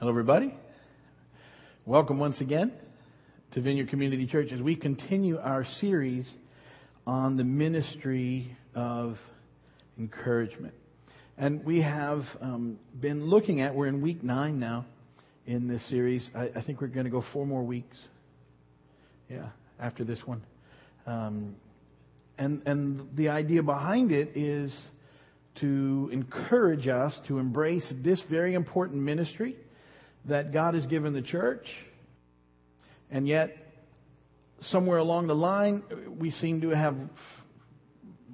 Hello, 0.00 0.12
everybody. 0.12 0.54
Welcome 1.84 2.18
once 2.18 2.40
again 2.40 2.72
to 3.52 3.60
Vineyard 3.60 3.90
Community 3.90 4.26
Church 4.26 4.50
as 4.50 4.58
we 4.58 4.74
continue 4.74 5.36
our 5.36 5.66
series 5.78 6.26
on 7.06 7.36
the 7.36 7.44
ministry 7.44 8.56
of 8.74 9.18
encouragement. 9.98 10.72
And 11.36 11.62
we 11.66 11.82
have 11.82 12.22
um, 12.40 12.78
been 12.98 13.26
looking 13.26 13.60
at, 13.60 13.74
we're 13.74 13.88
in 13.88 14.00
week 14.00 14.24
nine 14.24 14.58
now 14.58 14.86
in 15.46 15.68
this 15.68 15.86
series. 15.90 16.26
I, 16.34 16.48
I 16.56 16.62
think 16.62 16.80
we're 16.80 16.86
going 16.86 17.04
to 17.04 17.10
go 17.10 17.22
four 17.34 17.46
more 17.46 17.62
weeks. 17.62 17.98
Yeah, 19.28 19.50
after 19.78 20.02
this 20.02 20.20
one. 20.24 20.42
Um, 21.06 21.56
and, 22.38 22.62
and 22.64 23.14
the 23.18 23.28
idea 23.28 23.62
behind 23.62 24.12
it 24.12 24.34
is 24.34 24.74
to 25.56 26.08
encourage 26.10 26.88
us 26.88 27.12
to 27.28 27.38
embrace 27.38 27.84
this 28.02 28.22
very 28.30 28.54
important 28.54 29.02
ministry 29.02 29.58
that 30.26 30.52
God 30.52 30.74
has 30.74 30.86
given 30.86 31.12
the 31.12 31.22
church. 31.22 31.66
And 33.10 33.26
yet, 33.26 33.56
somewhere 34.62 34.98
along 34.98 35.26
the 35.26 35.34
line, 35.34 35.82
we 36.18 36.30
seem 36.30 36.60
to 36.60 36.70
have 36.70 36.96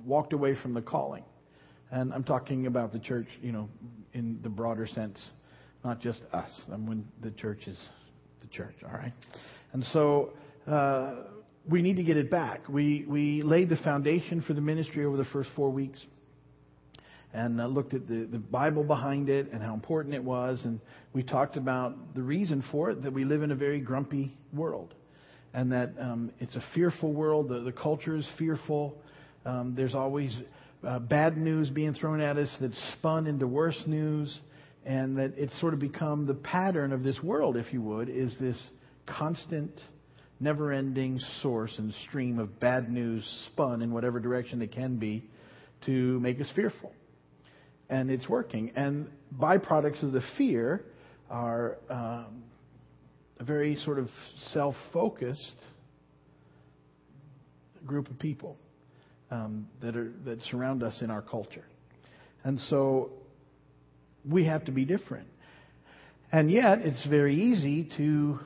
walked 0.04 0.32
away 0.32 0.54
from 0.60 0.74
the 0.74 0.82
calling. 0.82 1.24
And 1.90 2.12
I'm 2.12 2.24
talking 2.24 2.66
about 2.66 2.92
the 2.92 2.98
church, 2.98 3.28
you 3.40 3.52
know, 3.52 3.68
in 4.12 4.40
the 4.42 4.48
broader 4.48 4.86
sense, 4.86 5.18
not 5.84 6.00
just 6.00 6.20
us. 6.32 6.50
I'm 6.70 6.86
when 6.86 7.06
the 7.22 7.30
church 7.30 7.66
is 7.66 7.78
the 8.40 8.48
church, 8.48 8.74
all 8.84 8.98
right? 8.98 9.12
And 9.72 9.84
so, 9.92 10.32
uh, 10.66 11.14
we 11.68 11.82
need 11.82 11.96
to 11.96 12.04
get 12.04 12.16
it 12.16 12.30
back. 12.30 12.68
We, 12.68 13.04
we 13.08 13.42
laid 13.42 13.68
the 13.68 13.76
foundation 13.78 14.42
for 14.42 14.54
the 14.54 14.60
ministry 14.60 15.04
over 15.04 15.16
the 15.16 15.24
first 15.26 15.50
four 15.56 15.70
weeks 15.70 16.04
and 17.36 17.60
uh, 17.60 17.66
looked 17.66 17.92
at 17.92 18.08
the, 18.08 18.26
the 18.32 18.38
Bible 18.38 18.82
behind 18.82 19.28
it 19.28 19.52
and 19.52 19.62
how 19.62 19.74
important 19.74 20.14
it 20.14 20.24
was. 20.24 20.58
And 20.64 20.80
we 21.12 21.22
talked 21.22 21.58
about 21.58 22.14
the 22.14 22.22
reason 22.22 22.64
for 22.72 22.90
it 22.90 23.02
that 23.02 23.12
we 23.12 23.24
live 23.24 23.42
in 23.42 23.50
a 23.50 23.54
very 23.54 23.78
grumpy 23.78 24.34
world 24.54 24.94
and 25.52 25.70
that 25.72 25.92
um, 26.00 26.32
it's 26.40 26.56
a 26.56 26.64
fearful 26.74 27.12
world. 27.12 27.50
The, 27.50 27.60
the 27.60 27.72
culture 27.72 28.16
is 28.16 28.26
fearful. 28.38 28.96
Um, 29.44 29.74
there's 29.76 29.94
always 29.94 30.34
uh, 30.82 30.98
bad 30.98 31.36
news 31.36 31.68
being 31.68 31.92
thrown 31.92 32.22
at 32.22 32.38
us 32.38 32.48
that's 32.58 32.94
spun 32.94 33.26
into 33.26 33.46
worse 33.46 33.80
news. 33.86 34.36
And 34.86 35.18
that 35.18 35.34
it's 35.36 35.58
sort 35.60 35.74
of 35.74 35.80
become 35.80 36.26
the 36.26 36.34
pattern 36.34 36.92
of 36.92 37.02
this 37.02 37.20
world, 37.22 37.58
if 37.58 37.70
you 37.70 37.82
would, 37.82 38.08
is 38.08 38.34
this 38.40 38.58
constant, 39.04 39.72
never 40.40 40.72
ending 40.72 41.20
source 41.42 41.74
and 41.76 41.92
stream 42.08 42.38
of 42.38 42.58
bad 42.60 42.90
news 42.90 43.28
spun 43.52 43.82
in 43.82 43.92
whatever 43.92 44.20
direction 44.20 44.62
it 44.62 44.72
can 44.72 44.96
be 44.96 45.28
to 45.84 46.18
make 46.20 46.40
us 46.40 46.48
fearful 46.54 46.94
and 47.88 48.10
it's 48.10 48.28
working. 48.28 48.72
And 48.76 49.10
byproducts 49.38 50.02
of 50.02 50.12
the 50.12 50.22
fear 50.36 50.84
are 51.30 51.78
um, 51.90 52.42
a 53.38 53.44
very 53.44 53.76
sort 53.76 53.98
of 53.98 54.08
self 54.52 54.74
focused 54.92 55.54
group 57.84 58.10
of 58.10 58.18
people 58.18 58.56
um, 59.30 59.68
that, 59.80 59.96
are, 59.96 60.12
that 60.24 60.42
surround 60.50 60.82
us 60.82 60.94
in 61.00 61.10
our 61.10 61.22
culture. 61.22 61.64
And 62.44 62.60
so 62.68 63.10
we 64.28 64.44
have 64.46 64.64
to 64.66 64.72
be 64.72 64.84
different. 64.84 65.28
And 66.32 66.50
yet, 66.50 66.80
it's 66.80 67.06
very 67.06 67.40
easy 67.40 67.88
to 67.96 68.40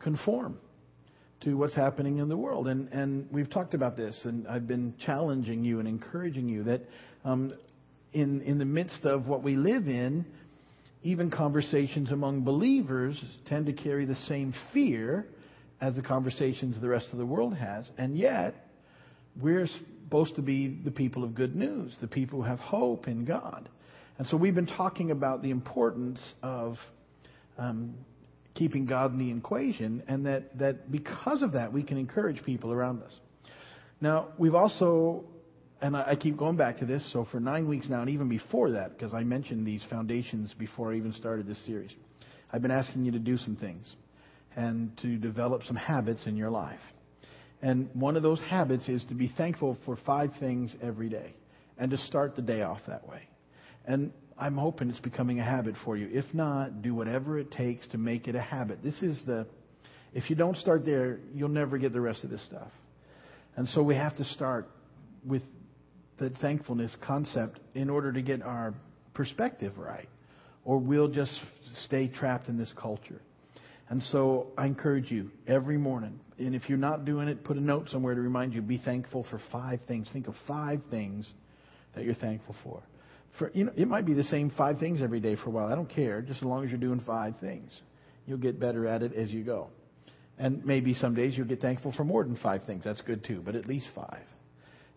conform 0.00 0.58
to 1.42 1.54
what's 1.56 1.74
happening 1.74 2.18
in 2.18 2.28
the 2.28 2.36
world. 2.36 2.66
And, 2.66 2.88
and 2.92 3.28
we've 3.30 3.48
talked 3.48 3.74
about 3.74 3.96
this, 3.96 4.18
and 4.24 4.48
I've 4.48 4.66
been 4.66 4.94
challenging 5.04 5.62
you 5.62 5.78
and 5.78 5.86
encouraging 5.86 6.48
you 6.48 6.64
that 6.64 6.82
um, 7.24 7.52
in, 8.16 8.40
in 8.40 8.56
the 8.56 8.64
midst 8.64 9.04
of 9.04 9.26
what 9.26 9.42
we 9.42 9.56
live 9.56 9.88
in, 9.88 10.24
even 11.02 11.30
conversations 11.30 12.10
among 12.10 12.44
believers 12.44 13.22
tend 13.44 13.66
to 13.66 13.74
carry 13.74 14.06
the 14.06 14.16
same 14.26 14.54
fear 14.72 15.26
as 15.82 15.94
the 15.94 16.00
conversations 16.00 16.80
the 16.80 16.88
rest 16.88 17.08
of 17.12 17.18
the 17.18 17.26
world 17.26 17.54
has. 17.54 17.86
And 17.98 18.16
yet, 18.16 18.54
we're 19.38 19.68
supposed 20.04 20.34
to 20.36 20.42
be 20.42 20.80
the 20.82 20.90
people 20.90 21.24
of 21.24 21.34
good 21.34 21.54
news, 21.54 21.94
the 22.00 22.06
people 22.06 22.40
who 22.40 22.48
have 22.48 22.58
hope 22.58 23.06
in 23.06 23.26
God. 23.26 23.68
And 24.16 24.26
so 24.28 24.38
we've 24.38 24.54
been 24.54 24.66
talking 24.66 25.10
about 25.10 25.42
the 25.42 25.50
importance 25.50 26.18
of 26.42 26.76
um, 27.58 27.96
keeping 28.54 28.86
God 28.86 29.12
in 29.12 29.18
the 29.18 29.30
equation, 29.30 30.02
and 30.08 30.24
that, 30.24 30.58
that 30.58 30.90
because 30.90 31.42
of 31.42 31.52
that, 31.52 31.70
we 31.70 31.82
can 31.82 31.98
encourage 31.98 32.42
people 32.44 32.72
around 32.72 33.02
us. 33.02 33.12
Now, 34.00 34.28
we've 34.38 34.54
also 34.54 35.26
and 35.80 35.96
I, 35.96 36.10
I 36.10 36.16
keep 36.16 36.36
going 36.36 36.56
back 36.56 36.78
to 36.78 36.86
this. 36.86 37.08
So 37.12 37.26
for 37.30 37.40
nine 37.40 37.68
weeks 37.68 37.88
now, 37.88 38.00
and 38.00 38.10
even 38.10 38.28
before 38.28 38.72
that, 38.72 38.96
because 38.96 39.14
I 39.14 39.22
mentioned 39.22 39.66
these 39.66 39.82
foundations 39.90 40.54
before 40.58 40.92
I 40.92 40.96
even 40.96 41.12
started 41.12 41.46
this 41.46 41.64
series, 41.66 41.90
I've 42.52 42.62
been 42.62 42.70
asking 42.70 43.04
you 43.04 43.12
to 43.12 43.18
do 43.18 43.36
some 43.38 43.56
things 43.56 43.86
and 44.54 44.96
to 45.02 45.16
develop 45.16 45.62
some 45.64 45.76
habits 45.76 46.26
in 46.26 46.36
your 46.36 46.50
life. 46.50 46.80
And 47.62 47.90
one 47.94 48.16
of 48.16 48.22
those 48.22 48.40
habits 48.40 48.88
is 48.88 49.04
to 49.08 49.14
be 49.14 49.32
thankful 49.36 49.76
for 49.84 49.98
five 50.06 50.30
things 50.38 50.74
every 50.82 51.08
day 51.08 51.34
and 51.78 51.90
to 51.90 51.98
start 51.98 52.36
the 52.36 52.42
day 52.42 52.62
off 52.62 52.80
that 52.86 53.06
way. 53.08 53.22
And 53.86 54.12
I'm 54.38 54.56
hoping 54.56 54.90
it's 54.90 55.00
becoming 55.00 55.40
a 55.40 55.44
habit 55.44 55.74
for 55.84 55.96
you. 55.96 56.08
If 56.10 56.32
not, 56.34 56.82
do 56.82 56.94
whatever 56.94 57.38
it 57.38 57.50
takes 57.50 57.86
to 57.88 57.98
make 57.98 58.28
it 58.28 58.34
a 58.34 58.40
habit. 58.40 58.82
This 58.82 59.00
is 59.02 59.20
the, 59.26 59.46
if 60.12 60.28
you 60.28 60.36
don't 60.36 60.56
start 60.56 60.84
there, 60.84 61.20
you'll 61.34 61.48
never 61.48 61.78
get 61.78 61.92
the 61.92 62.00
rest 62.00 62.24
of 62.24 62.30
this 62.30 62.42
stuff. 62.46 62.70
And 63.56 63.68
so 63.68 63.82
we 63.82 63.94
have 63.94 64.16
to 64.16 64.24
start 64.24 64.68
with 65.24 65.42
the 66.18 66.30
thankfulness 66.40 66.94
concept 67.02 67.60
in 67.74 67.90
order 67.90 68.12
to 68.12 68.22
get 68.22 68.42
our 68.42 68.74
perspective 69.14 69.76
right, 69.76 70.08
or 70.64 70.78
we'll 70.78 71.08
just 71.08 71.32
stay 71.84 72.08
trapped 72.08 72.48
in 72.48 72.56
this 72.56 72.72
culture. 72.76 73.20
And 73.88 74.02
so 74.10 74.48
I 74.58 74.66
encourage 74.66 75.10
you 75.10 75.30
every 75.46 75.78
morning, 75.78 76.18
and 76.38 76.54
if 76.54 76.68
you're 76.68 76.78
not 76.78 77.04
doing 77.04 77.28
it, 77.28 77.44
put 77.44 77.56
a 77.56 77.60
note 77.60 77.88
somewhere 77.90 78.14
to 78.14 78.20
remind 78.20 78.52
you 78.52 78.62
be 78.62 78.78
thankful 78.78 79.24
for 79.30 79.40
five 79.52 79.80
things. 79.86 80.08
Think 80.12 80.26
of 80.26 80.34
five 80.48 80.80
things 80.90 81.28
that 81.94 82.04
you're 82.04 82.14
thankful 82.14 82.56
for. 82.64 82.82
For 83.38 83.50
you 83.54 83.64
know, 83.64 83.72
it 83.76 83.86
might 83.86 84.06
be 84.06 84.14
the 84.14 84.24
same 84.24 84.50
five 84.56 84.78
things 84.78 85.02
every 85.02 85.20
day 85.20 85.36
for 85.36 85.48
a 85.48 85.50
while. 85.50 85.66
I 85.66 85.74
don't 85.74 85.88
care, 85.88 86.20
just 86.20 86.38
as 86.38 86.44
long 86.44 86.64
as 86.64 86.70
you're 86.70 86.80
doing 86.80 87.02
five 87.06 87.34
things. 87.40 87.70
You'll 88.26 88.38
get 88.38 88.58
better 88.58 88.88
at 88.88 89.02
it 89.02 89.14
as 89.14 89.30
you 89.30 89.44
go. 89.44 89.68
And 90.38 90.64
maybe 90.64 90.94
some 90.94 91.14
days 91.14 91.36
you'll 91.36 91.46
get 91.46 91.60
thankful 91.60 91.92
for 91.92 92.04
more 92.04 92.24
than 92.24 92.36
five 92.36 92.64
things. 92.64 92.82
That's 92.84 93.00
good 93.02 93.24
too, 93.24 93.40
but 93.44 93.54
at 93.54 93.66
least 93.66 93.86
five 93.94 94.24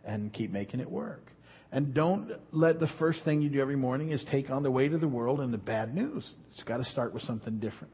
and 0.05 0.33
keep 0.33 0.51
making 0.51 0.79
it 0.79 0.89
work. 0.89 1.31
And 1.71 1.93
don't 1.93 2.31
let 2.51 2.79
the 2.79 2.89
first 2.97 3.23
thing 3.23 3.41
you 3.41 3.49
do 3.49 3.61
every 3.61 3.75
morning 3.75 4.11
is 4.11 4.23
take 4.31 4.49
on 4.49 4.63
the 4.63 4.71
weight 4.71 4.93
of 4.93 5.01
the 5.01 5.07
world 5.07 5.39
and 5.39 5.53
the 5.53 5.59
bad 5.59 5.93
news. 5.93 6.27
It's 6.53 6.63
got 6.63 6.77
to 6.77 6.85
start 6.85 7.13
with 7.13 7.21
something 7.23 7.59
different. 7.59 7.93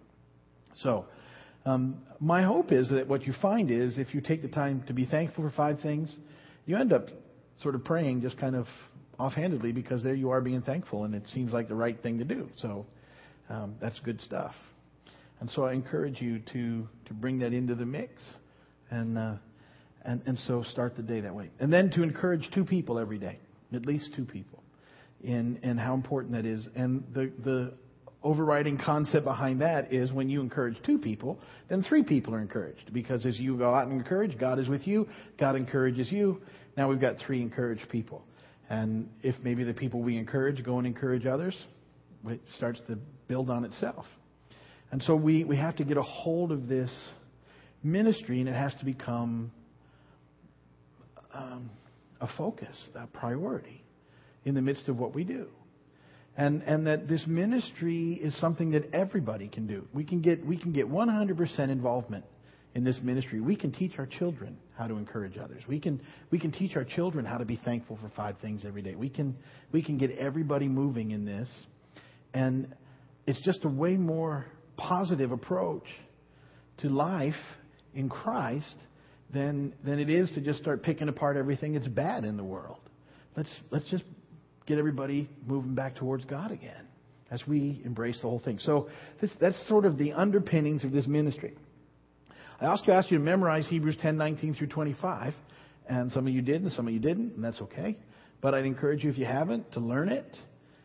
So, 0.81 1.05
um, 1.65 1.97
my 2.19 2.43
hope 2.43 2.71
is 2.71 2.89
that 2.89 3.07
what 3.07 3.25
you 3.25 3.33
find 3.41 3.71
is 3.71 3.97
if 3.97 4.13
you 4.13 4.21
take 4.21 4.41
the 4.41 4.47
time 4.47 4.83
to 4.87 4.93
be 4.93 5.05
thankful 5.05 5.43
for 5.43 5.55
five 5.55 5.81
things, 5.81 6.09
you 6.65 6.77
end 6.77 6.93
up 6.93 7.07
sort 7.61 7.75
of 7.75 7.83
praying 7.83 8.21
just 8.21 8.37
kind 8.37 8.55
of 8.55 8.67
offhandedly 9.19 9.71
because 9.71 10.03
there 10.03 10.13
you 10.13 10.29
are 10.29 10.41
being 10.41 10.61
thankful 10.61 11.05
and 11.05 11.15
it 11.15 11.23
seems 11.33 11.51
like 11.51 11.67
the 11.67 11.75
right 11.75 12.01
thing 12.01 12.19
to 12.19 12.23
do. 12.23 12.49
So, 12.57 12.85
um, 13.49 13.75
that's 13.81 13.99
good 13.99 14.21
stuff. 14.21 14.53
And 15.39 15.51
so 15.51 15.65
I 15.65 15.73
encourage 15.73 16.21
you 16.21 16.39
to, 16.53 16.87
to 17.07 17.13
bring 17.13 17.39
that 17.39 17.51
into 17.51 17.75
the 17.75 17.85
mix 17.85 18.23
and, 18.89 19.17
uh, 19.17 19.33
and, 20.05 20.21
and 20.25 20.39
so 20.47 20.63
start 20.63 20.95
the 20.95 21.03
day 21.03 21.21
that 21.21 21.33
way. 21.33 21.49
And 21.59 21.71
then 21.71 21.89
to 21.91 22.03
encourage 22.03 22.49
two 22.53 22.65
people 22.65 22.99
every 22.99 23.17
day, 23.17 23.39
at 23.73 23.85
least 23.85 24.11
two 24.15 24.25
people, 24.25 24.63
in, 25.23 25.59
in 25.63 25.77
how 25.77 25.93
important 25.93 26.33
that 26.33 26.45
is. 26.45 26.65
And 26.75 27.03
the, 27.13 27.31
the 27.43 27.73
overriding 28.23 28.77
concept 28.77 29.25
behind 29.25 29.61
that 29.61 29.93
is 29.93 30.11
when 30.11 30.29
you 30.29 30.41
encourage 30.41 30.75
two 30.83 30.97
people, 30.97 31.39
then 31.69 31.83
three 31.83 32.03
people 32.03 32.33
are 32.33 32.41
encouraged. 32.41 32.93
Because 32.93 33.25
as 33.25 33.39
you 33.39 33.57
go 33.57 33.73
out 33.73 33.87
and 33.87 33.93
encourage, 33.93 34.37
God 34.37 34.59
is 34.59 34.67
with 34.67 34.87
you, 34.87 35.07
God 35.39 35.55
encourages 35.55 36.11
you. 36.11 36.41
Now 36.77 36.89
we've 36.89 37.01
got 37.01 37.17
three 37.25 37.41
encouraged 37.41 37.89
people. 37.89 38.23
And 38.69 39.09
if 39.21 39.35
maybe 39.43 39.63
the 39.63 39.73
people 39.73 40.01
we 40.01 40.17
encourage 40.17 40.63
go 40.63 40.77
and 40.77 40.87
encourage 40.87 41.25
others, 41.25 41.55
it 42.27 42.41
starts 42.57 42.79
to 42.87 42.97
build 43.27 43.49
on 43.49 43.63
itself. 43.63 44.05
And 44.91 45.01
so 45.03 45.15
we, 45.15 45.43
we 45.43 45.57
have 45.57 45.75
to 45.77 45.83
get 45.83 45.97
a 45.97 46.03
hold 46.03 46.51
of 46.51 46.67
this 46.67 46.91
ministry, 47.83 48.39
and 48.39 48.49
it 48.49 48.55
has 48.55 48.73
to 48.75 48.85
become 48.85 49.51
um, 51.35 51.69
a 52.21 52.27
focus, 52.37 52.75
a 52.95 53.07
priority 53.07 53.83
in 54.45 54.55
the 54.55 54.61
midst 54.61 54.87
of 54.87 54.97
what 54.97 55.13
we 55.13 55.23
do. 55.23 55.47
And, 56.37 56.63
and 56.63 56.87
that 56.87 57.07
this 57.07 57.25
ministry 57.27 58.13
is 58.13 58.37
something 58.39 58.71
that 58.71 58.93
everybody 58.93 59.47
can 59.47 59.67
do. 59.67 59.87
We 59.93 60.03
can 60.03 60.21
get, 60.21 60.45
we 60.45 60.57
can 60.57 60.73
get 60.73 60.89
100% 60.89 61.59
involvement 61.69 62.25
in 62.73 62.83
this 62.83 62.97
ministry. 63.01 63.39
We 63.39 63.55
can 63.55 63.71
teach 63.71 63.93
our 63.97 64.05
children 64.05 64.57
how 64.77 64.87
to 64.87 64.97
encourage 64.97 65.37
others. 65.37 65.63
We 65.65 65.79
can, 65.79 66.01
we 66.31 66.39
can 66.39 66.51
teach 66.51 66.75
our 66.75 66.83
children 66.83 67.23
how 67.23 67.37
to 67.37 67.45
be 67.45 67.59
thankful 67.63 67.97
for 68.01 68.11
five 68.17 68.35
things 68.41 68.63
every 68.65 68.81
day. 68.81 68.95
We 68.95 69.09
can, 69.09 69.37
we 69.71 69.81
can 69.81 69.97
get 69.97 70.11
everybody 70.11 70.67
moving 70.67 71.11
in 71.11 71.25
this. 71.25 71.49
And 72.33 72.75
it's 73.25 73.39
just 73.41 73.63
a 73.63 73.69
way 73.69 73.95
more 73.95 74.45
positive 74.75 75.31
approach 75.31 75.85
to 76.79 76.89
life 76.89 77.33
in 77.93 78.09
Christ 78.09 78.75
than, 79.35 79.73
than 79.83 79.99
it 79.99 80.09
is 80.09 80.31
to 80.31 80.41
just 80.41 80.59
start 80.59 80.81
picking 80.81 81.09
apart 81.09 81.37
everything 81.37 81.73
that's 81.73 81.87
bad 81.87 82.23
in 82.23 82.37
the 82.37 82.43
world. 82.43 82.79
Let's, 83.35 83.53
let's 83.69 83.89
just 83.89 84.03
get 84.65 84.79
everybody 84.79 85.29
moving 85.45 85.75
back 85.75 85.95
towards 85.95 86.25
God 86.25 86.51
again 86.51 86.87
as 87.29 87.41
we 87.47 87.81
embrace 87.83 88.15
the 88.21 88.29
whole 88.29 88.39
thing. 88.39 88.59
So 88.59 88.89
this, 89.19 89.29
that's 89.41 89.57
sort 89.67 89.85
of 89.85 89.97
the 89.97 90.13
underpinnings 90.13 90.83
of 90.83 90.91
this 90.91 91.05
ministry. 91.05 91.55
I 92.61 92.67
also 92.67 92.91
asked 92.91 93.11
you 93.11 93.17
to 93.17 93.23
memorize 93.23 93.67
Hebrews 93.67 93.97
10, 94.01 94.15
19 94.15 94.55
through 94.55 94.67
25. 94.67 95.33
And 95.87 96.11
some 96.13 96.27
of 96.27 96.33
you 96.33 96.41
did 96.41 96.61
and 96.61 96.71
some 96.71 96.87
of 96.87 96.93
you 96.93 96.99
didn't, 96.99 97.33
and 97.33 97.43
that's 97.43 97.61
okay. 97.61 97.97
But 98.41 98.53
I'd 98.53 98.65
encourage 98.65 99.03
you, 99.03 99.09
if 99.09 99.17
you 99.17 99.25
haven't, 99.25 99.73
to 99.73 99.79
learn 99.79 100.09
it. 100.09 100.37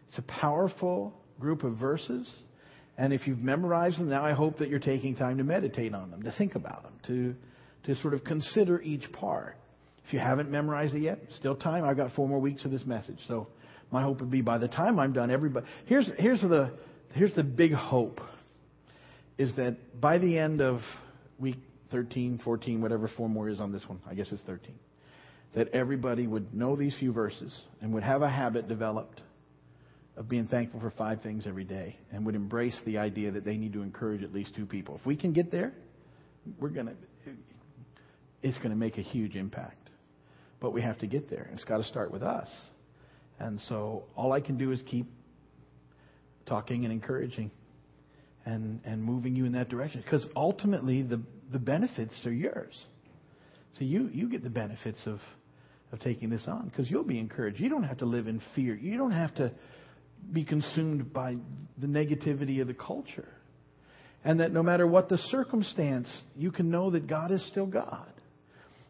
It's 0.08 0.18
a 0.18 0.22
powerful 0.22 1.14
group 1.38 1.62
of 1.62 1.76
verses. 1.76 2.28
And 2.98 3.12
if 3.12 3.26
you've 3.26 3.38
memorized 3.38 3.98
them, 3.98 4.08
now 4.08 4.24
I 4.24 4.32
hope 4.32 4.58
that 4.58 4.68
you're 4.68 4.78
taking 4.78 5.14
time 5.14 5.38
to 5.38 5.44
meditate 5.44 5.94
on 5.94 6.10
them, 6.10 6.22
to 6.24 6.32
think 6.32 6.54
about 6.54 6.82
them, 6.82 6.92
to, 7.06 7.34
to 7.84 7.96
sort 7.96 8.14
of 8.14 8.24
consider 8.24 8.80
each 8.80 9.10
part. 9.12 9.56
If 10.06 10.12
you 10.12 10.18
haven't 10.18 10.50
memorized 10.50 10.94
it 10.94 11.02
yet, 11.02 11.20
still 11.38 11.54
time. 11.54 11.84
I've 11.84 11.96
got 11.96 12.12
four 12.14 12.28
more 12.28 12.40
weeks 12.40 12.64
of 12.64 12.70
this 12.70 12.84
message. 12.84 13.18
So 13.28 13.46
my 13.90 14.02
hope 14.02 14.20
would 14.20 14.30
be 14.30 14.40
by 14.40 14.58
the 14.58 14.68
time 14.68 14.98
I'm 14.98 15.12
done, 15.12 15.30
everybody. 15.30 15.66
Here's, 15.86 16.10
here's, 16.18 16.40
the, 16.40 16.72
here's 17.12 17.34
the 17.34 17.44
big 17.44 17.72
hope 17.72 18.20
is 19.38 19.54
that 19.56 20.00
by 20.00 20.18
the 20.18 20.38
end 20.38 20.60
of 20.60 20.80
week 21.38 21.56
13, 21.90 22.40
14, 22.44 22.80
whatever 22.82 23.08
four 23.16 23.28
more 23.28 23.48
is 23.48 23.60
on 23.60 23.72
this 23.72 23.82
one, 23.86 24.00
I 24.08 24.14
guess 24.14 24.30
it's 24.32 24.42
13, 24.42 24.74
that 25.54 25.68
everybody 25.68 26.26
would 26.26 26.54
know 26.54 26.76
these 26.76 26.94
few 26.98 27.12
verses 27.12 27.52
and 27.80 27.92
would 27.94 28.02
have 28.02 28.22
a 28.22 28.28
habit 28.28 28.68
developed 28.68 29.20
of 30.16 30.28
being 30.28 30.46
thankful 30.46 30.80
for 30.80 30.90
five 30.90 31.22
things 31.22 31.46
every 31.46 31.64
day 31.64 31.96
and 32.12 32.26
would 32.26 32.34
embrace 32.34 32.78
the 32.84 32.98
idea 32.98 33.30
that 33.30 33.44
they 33.44 33.56
need 33.56 33.72
to 33.72 33.82
encourage 33.82 34.22
at 34.22 34.32
least 34.32 34.54
two 34.54 34.66
people. 34.66 34.96
If 35.00 35.06
we 35.06 35.16
can 35.16 35.32
get 35.32 35.50
there, 35.50 35.72
we're 36.58 36.68
going 36.68 36.86
to, 36.86 36.94
it's 38.42 38.56
going 38.58 38.70
to 38.70 38.76
make 38.76 38.98
a 38.98 39.02
huge 39.02 39.36
impact. 39.36 39.88
But 40.60 40.72
we 40.72 40.82
have 40.82 40.98
to 40.98 41.06
get 41.06 41.30
there. 41.30 41.50
It's 41.54 41.64
got 41.64 41.78
to 41.78 41.84
start 41.84 42.10
with 42.10 42.22
us. 42.22 42.48
And 43.38 43.60
so 43.68 44.04
all 44.14 44.32
I 44.32 44.40
can 44.40 44.58
do 44.58 44.72
is 44.72 44.80
keep 44.86 45.06
talking 46.46 46.84
and 46.84 46.92
encouraging 46.92 47.50
and, 48.44 48.80
and 48.84 49.02
moving 49.02 49.34
you 49.34 49.46
in 49.46 49.52
that 49.52 49.68
direction. 49.68 50.02
Because 50.04 50.26
ultimately, 50.36 51.02
the, 51.02 51.20
the 51.50 51.58
benefits 51.58 52.14
are 52.26 52.32
yours. 52.32 52.74
So 53.78 53.84
you, 53.84 54.10
you 54.12 54.28
get 54.28 54.42
the 54.42 54.50
benefits 54.50 54.98
of, 55.06 55.20
of 55.92 56.00
taking 56.00 56.28
this 56.28 56.44
on 56.46 56.68
because 56.68 56.90
you'll 56.90 57.04
be 57.04 57.18
encouraged. 57.18 57.60
You 57.60 57.68
don't 57.68 57.84
have 57.84 57.98
to 57.98 58.06
live 58.06 58.26
in 58.26 58.42
fear. 58.54 58.74
You 58.74 58.98
don't 58.98 59.12
have 59.12 59.34
to 59.36 59.52
be 60.32 60.44
consumed 60.44 61.12
by 61.12 61.36
the 61.78 61.86
negativity 61.86 62.60
of 62.60 62.66
the 62.66 62.74
culture. 62.74 63.28
And 64.22 64.40
that 64.40 64.52
no 64.52 64.62
matter 64.62 64.86
what 64.86 65.08
the 65.08 65.16
circumstance, 65.30 66.08
you 66.36 66.50
can 66.50 66.70
know 66.70 66.90
that 66.90 67.06
God 67.06 67.30
is 67.30 67.42
still 67.48 67.66
God. 67.66 68.12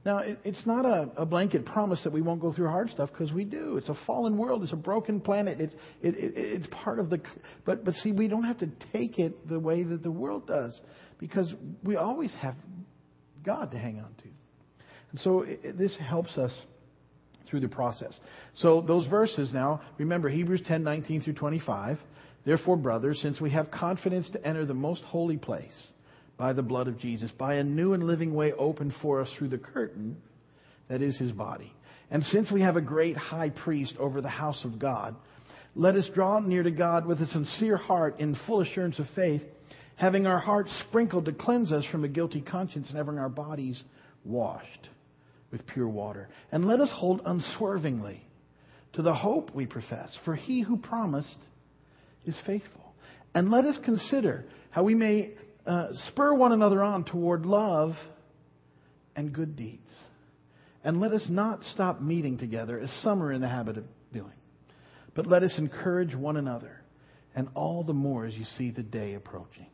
Now, 0.04 0.22
it's 0.44 0.64
not 0.64 0.86
a, 0.86 1.10
a 1.18 1.26
blanket 1.26 1.66
promise 1.66 2.02
that 2.04 2.12
we 2.12 2.22
won't 2.22 2.40
go 2.40 2.52
through 2.54 2.68
hard 2.68 2.88
stuff 2.90 3.10
because 3.12 3.32
we 3.32 3.44
do. 3.44 3.76
It's 3.76 3.90
a 3.90 3.98
fallen 4.06 4.38
world. 4.38 4.62
It's 4.62 4.72
a 4.72 4.76
broken 4.76 5.20
planet. 5.20 5.60
It's, 5.60 5.74
it, 6.00 6.14
it, 6.14 6.32
it's 6.36 6.66
part 6.70 6.98
of 6.98 7.10
the. 7.10 7.20
But, 7.66 7.84
but 7.84 7.92
see, 7.94 8.12
we 8.12 8.26
don't 8.26 8.44
have 8.44 8.58
to 8.58 8.70
take 8.94 9.18
it 9.18 9.46
the 9.46 9.58
way 9.58 9.82
that 9.82 10.02
the 10.02 10.10
world 10.10 10.46
does 10.46 10.72
because 11.18 11.52
we 11.84 11.96
always 11.96 12.32
have 12.40 12.54
God 13.44 13.72
to 13.72 13.78
hang 13.78 13.98
on 13.98 14.14
to. 14.22 14.28
And 15.10 15.20
so 15.20 15.42
it, 15.42 15.76
this 15.76 15.94
helps 15.98 16.38
us 16.38 16.52
through 17.46 17.60
the 17.60 17.68
process. 17.68 18.18
So 18.54 18.80
those 18.80 19.06
verses 19.06 19.52
now, 19.52 19.82
remember 19.98 20.30
Hebrews 20.30 20.62
10, 20.66 20.82
19 20.82 21.22
through 21.22 21.34
25. 21.34 21.98
Therefore, 22.46 22.78
brothers, 22.78 23.18
since 23.20 23.38
we 23.38 23.50
have 23.50 23.70
confidence 23.70 24.30
to 24.30 24.46
enter 24.46 24.64
the 24.64 24.72
most 24.72 25.02
holy 25.02 25.36
place 25.36 25.74
by 26.40 26.54
the 26.54 26.62
blood 26.62 26.88
of 26.88 26.98
Jesus, 26.98 27.30
by 27.36 27.56
a 27.56 27.62
new 27.62 27.92
and 27.92 28.04
living 28.04 28.32
way 28.34 28.50
opened 28.54 28.94
for 29.02 29.20
us 29.20 29.28
through 29.36 29.48
the 29.48 29.58
curtain 29.58 30.16
that 30.88 31.02
is 31.02 31.18
his 31.18 31.32
body. 31.32 31.70
And 32.10 32.24
since 32.24 32.50
we 32.50 32.62
have 32.62 32.76
a 32.76 32.80
great 32.80 33.14
high 33.14 33.50
priest 33.50 33.94
over 33.98 34.22
the 34.22 34.28
house 34.30 34.64
of 34.64 34.78
God, 34.78 35.16
let 35.74 35.96
us 35.96 36.08
draw 36.14 36.38
near 36.38 36.62
to 36.62 36.70
God 36.70 37.04
with 37.04 37.20
a 37.20 37.26
sincere 37.26 37.76
heart 37.76 38.20
in 38.20 38.38
full 38.46 38.62
assurance 38.62 38.98
of 38.98 39.04
faith, 39.14 39.42
having 39.96 40.26
our 40.26 40.38
hearts 40.38 40.70
sprinkled 40.88 41.26
to 41.26 41.32
cleanse 41.32 41.72
us 41.72 41.84
from 41.92 42.04
a 42.04 42.08
guilty 42.08 42.40
conscience 42.40 42.88
and 42.88 42.96
having 42.96 43.18
our 43.18 43.28
bodies 43.28 43.78
washed 44.24 44.88
with 45.52 45.66
pure 45.66 45.88
water. 45.88 46.30
And 46.50 46.64
let 46.64 46.80
us 46.80 46.90
hold 46.90 47.20
unswervingly 47.26 48.24
to 48.94 49.02
the 49.02 49.14
hope 49.14 49.54
we 49.54 49.66
profess, 49.66 50.16
for 50.24 50.36
he 50.36 50.62
who 50.62 50.78
promised 50.78 51.36
is 52.24 52.36
faithful. 52.46 52.94
And 53.34 53.50
let 53.50 53.66
us 53.66 53.76
consider 53.84 54.46
how 54.70 54.84
we 54.84 54.94
may 54.94 55.34
uh, 55.66 55.88
spur 56.08 56.34
one 56.34 56.52
another 56.52 56.82
on 56.82 57.04
toward 57.04 57.46
love 57.46 57.92
and 59.16 59.32
good 59.32 59.56
deeds. 59.56 59.88
And 60.82 61.00
let 61.00 61.12
us 61.12 61.24
not 61.28 61.62
stop 61.64 62.00
meeting 62.00 62.38
together 62.38 62.80
as 62.80 62.90
some 63.02 63.22
are 63.22 63.32
in 63.32 63.40
the 63.40 63.48
habit 63.48 63.76
of 63.76 63.84
doing, 64.12 64.32
but 65.14 65.26
let 65.26 65.42
us 65.42 65.54
encourage 65.58 66.14
one 66.14 66.36
another, 66.36 66.82
and 67.34 67.48
all 67.54 67.84
the 67.84 67.92
more 67.92 68.24
as 68.24 68.34
you 68.34 68.44
see 68.56 68.70
the 68.70 68.82
day 68.82 69.14
approaching. 69.14 69.66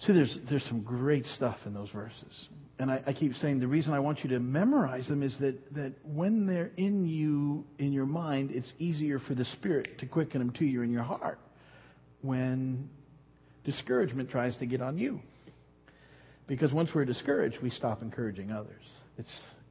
See, 0.00 0.12
there's, 0.12 0.38
there's 0.50 0.64
some 0.64 0.82
great 0.82 1.24
stuff 1.36 1.56
in 1.64 1.72
those 1.72 1.88
verses. 1.88 2.48
And 2.78 2.90
I, 2.90 3.02
I, 3.06 3.12
keep 3.14 3.34
saying 3.36 3.60
the 3.60 3.66
reason 3.66 3.94
I 3.94 4.00
want 4.00 4.22
you 4.22 4.28
to 4.30 4.40
memorize 4.40 5.08
them 5.08 5.22
is 5.22 5.34
that, 5.40 5.74
that 5.74 5.94
when 6.04 6.46
they're 6.46 6.70
in 6.76 7.06
you, 7.06 7.64
in 7.78 7.94
your 7.94 8.04
mind, 8.04 8.50
it's 8.52 8.70
easier 8.78 9.18
for 9.18 9.34
the 9.34 9.46
Spirit 9.46 9.98
to 10.00 10.06
quicken 10.06 10.40
them 10.40 10.50
to 10.58 10.66
you 10.66 10.82
in 10.82 10.90
your 10.90 11.02
heart. 11.02 11.38
When 12.20 12.90
discouragement 13.66 14.30
tries 14.30 14.56
to 14.56 14.66
get 14.66 14.80
on 14.80 14.96
you. 14.96 15.20
Because 16.46 16.72
once 16.72 16.90
we're 16.94 17.04
discouraged, 17.04 17.58
we 17.60 17.70
stop 17.70 18.00
encouraging 18.00 18.52
others. 18.52 18.82
It's 19.18 19.28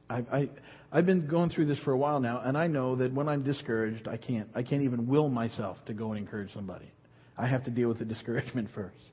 I, 0.08 0.18
I 0.30 0.50
I've 0.92 1.06
been 1.06 1.26
going 1.26 1.50
through 1.50 1.66
this 1.66 1.78
for 1.80 1.92
a 1.92 1.96
while 1.96 2.20
now, 2.20 2.40
and 2.44 2.56
I 2.56 2.68
know 2.68 2.96
that 2.96 3.12
when 3.12 3.28
I'm 3.28 3.42
discouraged, 3.42 4.06
I 4.06 4.18
can't 4.18 4.48
I 4.54 4.62
can't 4.62 4.82
even 4.82 5.08
will 5.08 5.28
myself 5.28 5.78
to 5.86 5.94
go 5.94 6.12
and 6.12 6.18
encourage 6.18 6.52
somebody. 6.52 6.92
I 7.36 7.46
have 7.48 7.64
to 7.64 7.70
deal 7.70 7.88
with 7.88 7.98
the 7.98 8.04
discouragement 8.14 8.68
first. 8.74 9.10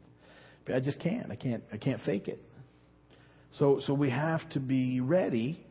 But 0.65 0.75
I 0.75 0.79
just 0.81 0.99
can't. 0.99 1.31
I 1.31 1.35
can't 1.35 1.63
I 1.71 1.77
can't 1.77 2.01
fake 2.01 2.27
it. 2.27 2.43
So 3.57 3.79
so 3.87 3.93
we 3.93 4.09
have 4.09 4.47
to 4.51 4.59
be 4.59 4.99
ready 4.99 5.65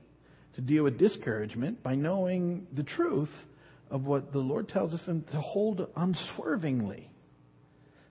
to 0.55 0.61
deal 0.62 0.85
with 0.85 0.99
discouragement 0.99 1.82
by 1.82 1.94
knowing 1.94 2.67
the 2.73 2.82
truth 2.82 3.31
of 3.91 4.05
what 4.05 4.32
the 4.32 4.38
Lord 4.38 4.70
tells 4.70 4.94
us 4.94 5.00
and 5.06 5.26
to 5.29 5.41
hold 5.41 5.87
unswervingly 5.94 7.12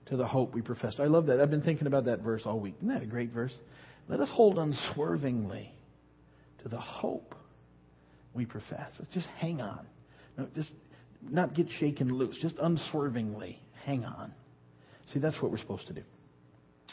to 0.06 0.16
the 0.16 0.26
hope 0.26 0.54
we 0.54 0.62
profess. 0.62 0.96
I 0.98 1.04
love 1.06 1.26
that. 1.26 1.40
I've 1.40 1.50
been 1.50 1.62
thinking 1.62 1.86
about 1.86 2.06
that 2.06 2.20
verse 2.20 2.42
all 2.44 2.58
week. 2.58 2.74
Isn't 2.78 2.88
that 2.88 3.02
a 3.02 3.06
great 3.06 3.32
verse? 3.32 3.52
Let 4.08 4.20
us 4.20 4.28
hold 4.30 4.58
unswervingly 4.58 5.72
to 6.62 6.68
the 6.68 6.80
hope 6.80 7.34
we 8.34 8.46
profess. 8.46 8.90
Let's 8.98 9.12
just 9.12 9.28
hang 9.38 9.60
on. 9.60 9.86
No, 10.36 10.46
just 10.54 10.70
not 11.22 11.54
get 11.54 11.66
shaken 11.78 12.12
loose. 12.12 12.36
Just 12.40 12.56
unswervingly 12.60 13.60
hang 13.84 14.04
on. 14.04 14.32
See, 15.12 15.18
that's 15.18 15.40
what 15.42 15.50
we're 15.50 15.58
supposed 15.58 15.86
to 15.88 15.92
do. 15.92 16.02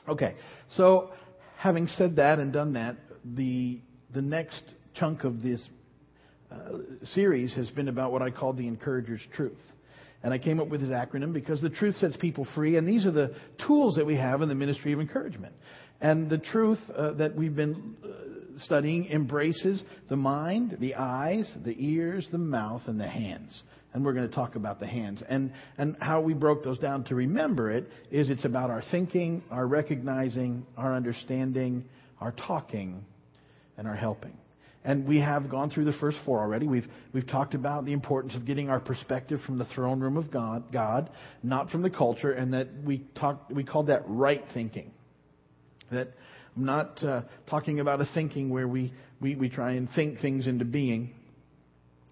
Okay, 0.08 0.36
so 0.76 1.12
having 1.58 1.88
said 1.88 2.16
that 2.18 2.40
and 2.40 2.52
done 2.52 2.74
that, 2.74 2.98
the 3.24 3.80
the 4.14 4.22
next 4.22 4.64
chunk 4.96 5.24
of 5.24 5.42
this 5.42 5.62
uh, 6.52 6.56
series 7.14 7.54
has 7.54 7.70
been 7.72 7.88
about 7.88 8.12
what 8.12 8.22
I 8.22 8.32
call 8.32 8.54
the 8.54 8.68
encourager's 8.68 9.22
truth. 9.34 9.60
And 10.22 10.34
I 10.34 10.38
came 10.38 10.60
up 10.60 10.68
with 10.68 10.82
this 10.82 10.90
acronym 10.90 11.34
because 11.34 11.62
the 11.62 11.70
truth 11.70 11.96
sets 11.98 12.18
people 12.18 12.46
free, 12.54 12.76
and 12.76 12.88
these 12.88 13.06
are 13.06 13.12
the 13.12 13.34
tools 13.66 13.96
that 13.96 14.06
we 14.06 14.18
have 14.18 14.42
in 14.42 14.50
the 14.50 14.56
ministry 14.56 14.92
of 14.92 15.00
encouragement. 15.00 15.54
And 16.02 16.30
the 16.30 16.38
truth 16.38 16.80
uh, 16.96 17.14
that 17.14 17.36
we've 17.36 17.56
been 17.56 17.96
uh, 18.04 18.64
studying 18.64 19.10
embraces 19.10 19.82
the 20.10 20.18
mind, 20.18 20.78
the 20.80 20.96
eyes, 20.96 21.50
the 21.64 21.76
ears, 21.78 22.28
the 22.32 22.38
mouth, 22.38 22.82
and 22.88 23.00
the 23.00 23.08
hands. 23.08 23.64
And 23.94 24.06
we're 24.06 24.14
going 24.14 24.28
to 24.28 24.36
talk 24.36 24.56
about 24.56 24.80
the 24.80 24.88
hands. 24.88 25.24
And, 25.28 25.52
and 25.78 25.96
how 26.00 26.22
we 26.22 26.34
broke 26.34 26.64
those 26.64 26.78
down 26.78 27.06
to 27.06 27.16
remember 27.16 27.72
it 27.72 27.90
is 28.12 28.30
it's 28.30 28.46
about 28.46 28.70
our 28.70 28.84
thinking, 28.92 29.42
our 29.50 29.66
recognizing, 29.66 30.66
our 30.78 30.96
understanding, 30.96 31.86
our 32.20 32.34
talking, 32.34 33.04
and 33.78 33.88
our 33.88 33.96
helping. 33.96 34.38
And 34.84 35.06
we 35.06 35.20
have 35.20 35.50
gone 35.50 35.70
through 35.70 35.86
the 35.86 35.94
first 35.94 36.18
four 36.26 36.40
already. 36.40 36.66
We've, 36.66 36.88
we've 37.14 37.28
talked 37.28 37.54
about 37.54 37.86
the 37.86 37.92
importance 37.92 38.34
of 38.34 38.46
getting 38.46 38.70
our 38.70 38.80
perspective 38.80 39.42
from 39.46 39.58
the 39.58 39.66
throne 39.66 40.00
room 40.00 40.16
of 40.16 40.32
God, 40.32 40.72
God, 40.72 41.10
not 41.44 41.70
from 41.70 41.82
the 41.82 41.90
culture, 41.90 42.32
and 42.32 42.54
that 42.54 42.70
we 42.86 43.06
talked, 43.20 43.52
we 43.52 43.64
called 43.64 43.88
that 43.88 44.04
right 44.08 44.44
thinking. 44.54 44.92
That 45.92 46.14
I'm 46.56 46.66
not 46.66 47.04
uh, 47.04 47.22
talking 47.50 47.80
about 47.80 48.00
a 48.00 48.06
thinking 48.14 48.50
where 48.50 48.68
we, 48.68 48.94
we, 49.20 49.36
we 49.36 49.50
try 49.50 49.72
and 49.72 49.90
think 49.96 50.20
things 50.20 50.48
into 50.48 50.66
being. 50.66 51.14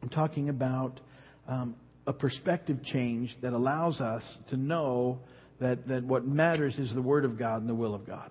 I'm 0.01 0.09
talking 0.09 0.49
about 0.49 0.99
um, 1.47 1.75
a 2.05 2.13
perspective 2.13 2.83
change 2.83 3.35
that 3.41 3.53
allows 3.53 4.01
us 4.01 4.23
to 4.49 4.57
know 4.57 5.19
that, 5.59 5.87
that 5.87 6.03
what 6.03 6.25
matters 6.25 6.75
is 6.77 6.93
the 6.93 7.01
Word 7.01 7.25
of 7.25 7.39
God 7.39 7.61
and 7.61 7.69
the 7.69 7.75
will 7.75 7.95
of 7.95 8.05
God. 8.05 8.29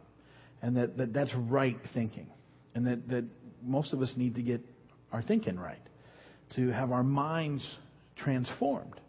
And 0.63 0.77
that, 0.77 0.97
that 0.97 1.13
that's 1.13 1.35
right 1.35 1.79
thinking. 1.93 2.27
And 2.75 2.87
that, 2.87 3.09
that 3.09 3.25
most 3.67 3.93
of 3.93 4.01
us 4.03 4.13
need 4.17 4.37
to 4.37 4.43
get 4.43 4.61
our 5.13 5.23
thinking 5.23 5.59
right, 5.59 5.81
to 6.57 6.69
have 6.69 6.93
our 6.93 7.03
minds 7.03 7.67
transformed 8.17 9.01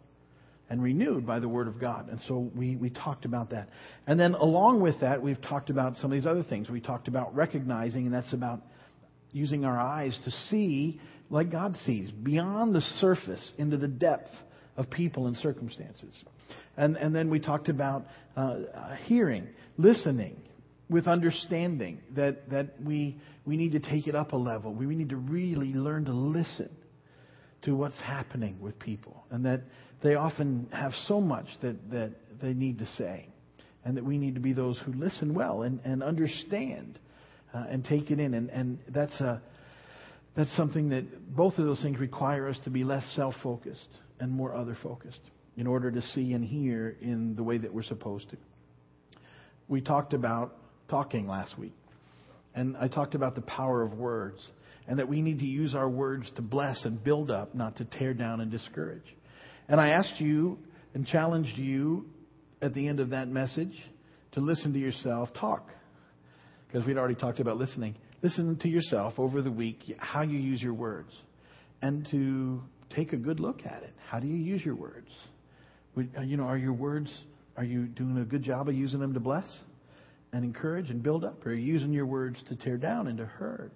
and 0.70 0.82
renewed 0.82 1.26
by 1.26 1.38
the 1.38 1.48
Word 1.48 1.66
of 1.66 1.80
God. 1.80 2.08
And 2.10 2.20
so 2.28 2.50
we, 2.54 2.76
we 2.76 2.90
talked 2.90 3.24
about 3.24 3.50
that. 3.50 3.70
And 4.06 4.20
then 4.20 4.34
along 4.34 4.82
with 4.82 5.00
that, 5.00 5.22
we've 5.22 5.40
talked 5.40 5.70
about 5.70 5.96
some 5.96 6.12
of 6.12 6.18
these 6.18 6.26
other 6.26 6.42
things. 6.42 6.68
We 6.68 6.80
talked 6.80 7.08
about 7.08 7.34
recognizing, 7.34 8.06
and 8.06 8.14
that's 8.14 8.32
about 8.32 8.60
using 9.32 9.64
our 9.64 9.78
eyes 9.78 10.18
to 10.24 10.30
see 10.30 11.00
like 11.30 11.50
God 11.50 11.76
sees, 11.84 12.10
beyond 12.10 12.74
the 12.74 12.80
surface, 13.00 13.52
into 13.58 13.76
the 13.76 13.88
depth 13.88 14.30
of 14.76 14.88
people 14.90 15.26
and 15.26 15.36
circumstances. 15.36 16.14
And, 16.76 16.96
and 16.96 17.14
then 17.14 17.28
we 17.28 17.40
talked 17.40 17.68
about 17.68 18.06
uh, 18.36 18.60
hearing, 19.04 19.48
listening 19.76 20.36
with 20.90 21.06
understanding 21.06 22.00
that, 22.16 22.48
that 22.50 22.80
we, 22.82 23.20
we 23.44 23.56
need 23.56 23.72
to 23.72 23.80
take 23.80 24.06
it 24.06 24.14
up 24.14 24.32
a 24.32 24.36
level. 24.36 24.72
We, 24.72 24.86
we 24.86 24.94
need 24.94 25.10
to 25.10 25.16
really 25.16 25.72
learn 25.74 26.06
to 26.06 26.12
listen 26.12 26.70
to 27.62 27.74
what's 27.74 28.00
happening 28.00 28.58
with 28.60 28.78
people. 28.78 29.24
And 29.30 29.44
that 29.44 29.62
they 30.02 30.14
often 30.14 30.68
have 30.72 30.92
so 31.06 31.20
much 31.20 31.46
that, 31.62 31.90
that 31.90 32.12
they 32.40 32.54
need 32.54 32.78
to 32.78 32.86
say. 32.96 33.28
And 33.84 33.96
that 33.96 34.04
we 34.04 34.18
need 34.18 34.34
to 34.34 34.40
be 34.40 34.52
those 34.52 34.78
who 34.84 34.92
listen 34.92 35.34
well 35.34 35.62
and, 35.62 35.80
and 35.84 36.02
understand 36.02 36.98
uh, 37.54 37.64
and 37.68 37.84
take 37.84 38.10
it 38.10 38.18
in. 38.18 38.34
And, 38.34 38.50
and 38.50 38.78
that's, 38.88 39.18
a, 39.20 39.40
that's 40.36 40.54
something 40.56 40.90
that 40.90 41.34
both 41.34 41.58
of 41.58 41.66
those 41.66 41.80
things 41.80 41.98
require 41.98 42.48
us 42.48 42.58
to 42.64 42.70
be 42.70 42.84
less 42.84 43.04
self 43.14 43.34
focused 43.42 43.88
and 44.20 44.30
more 44.30 44.54
other 44.54 44.76
focused 44.82 45.20
in 45.56 45.66
order 45.66 45.90
to 45.90 46.02
see 46.02 46.32
and 46.32 46.44
hear 46.44 46.96
in 47.00 47.34
the 47.34 47.42
way 47.42 47.58
that 47.58 47.72
we're 47.72 47.82
supposed 47.82 48.30
to. 48.30 48.36
We 49.68 49.80
talked 49.80 50.12
about 50.12 50.57
talking 50.88 51.26
last 51.26 51.58
week, 51.58 51.74
and 52.54 52.76
I 52.76 52.88
talked 52.88 53.14
about 53.14 53.34
the 53.34 53.42
power 53.42 53.82
of 53.82 53.94
words, 53.94 54.38
and 54.86 54.98
that 54.98 55.08
we 55.08 55.20
need 55.20 55.38
to 55.40 55.46
use 55.46 55.74
our 55.74 55.88
words 55.88 56.30
to 56.36 56.42
bless 56.42 56.84
and 56.84 57.02
build 57.02 57.30
up, 57.30 57.54
not 57.54 57.76
to 57.76 57.84
tear 57.84 58.14
down 58.14 58.40
and 58.40 58.50
discourage. 58.50 59.04
And 59.68 59.80
I 59.80 59.90
asked 59.90 60.18
you 60.18 60.58
and 60.94 61.06
challenged 61.06 61.58
you 61.58 62.06
at 62.62 62.72
the 62.74 62.88
end 62.88 62.98
of 63.00 63.10
that 63.10 63.28
message 63.28 63.74
to 64.32 64.40
listen 64.40 64.72
to 64.72 64.78
yourself 64.78 65.28
talk, 65.38 65.68
because 66.66 66.86
we'd 66.86 66.96
already 66.96 67.14
talked 67.14 67.40
about 67.40 67.58
listening. 67.58 67.94
Listen 68.22 68.56
to 68.62 68.68
yourself 68.68 69.14
over 69.18 69.42
the 69.42 69.50
week, 69.50 69.78
how 69.98 70.22
you 70.22 70.38
use 70.38 70.60
your 70.60 70.74
words, 70.74 71.12
and 71.82 72.08
to 72.10 72.62
take 72.96 73.12
a 73.12 73.16
good 73.16 73.40
look 73.40 73.60
at 73.64 73.82
it. 73.82 73.92
How 74.08 74.18
do 74.18 74.26
you 74.26 74.36
use 74.36 74.64
your 74.64 74.74
words? 74.74 75.10
You 75.96 76.36
know, 76.36 76.44
are 76.44 76.56
your 76.56 76.72
words, 76.72 77.10
are 77.56 77.64
you 77.64 77.86
doing 77.86 78.18
a 78.18 78.24
good 78.24 78.42
job 78.42 78.68
of 78.68 78.74
using 78.74 79.00
them 79.00 79.14
to 79.14 79.20
bless 79.20 79.46
and 80.32 80.44
encourage 80.44 80.90
and 80.90 81.02
build 81.02 81.24
up? 81.24 81.44
Or 81.46 81.50
are 81.50 81.54
you 81.54 81.72
using 81.72 81.92
your 81.92 82.06
words 82.06 82.38
to 82.48 82.56
tear 82.56 82.76
down 82.76 83.06
and 83.06 83.18
to 83.18 83.26
hurt? 83.26 83.72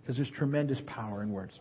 Because 0.00 0.16
there's 0.16 0.30
tremendous 0.30 0.78
power 0.86 1.22
in 1.22 1.32
words. 1.32 1.52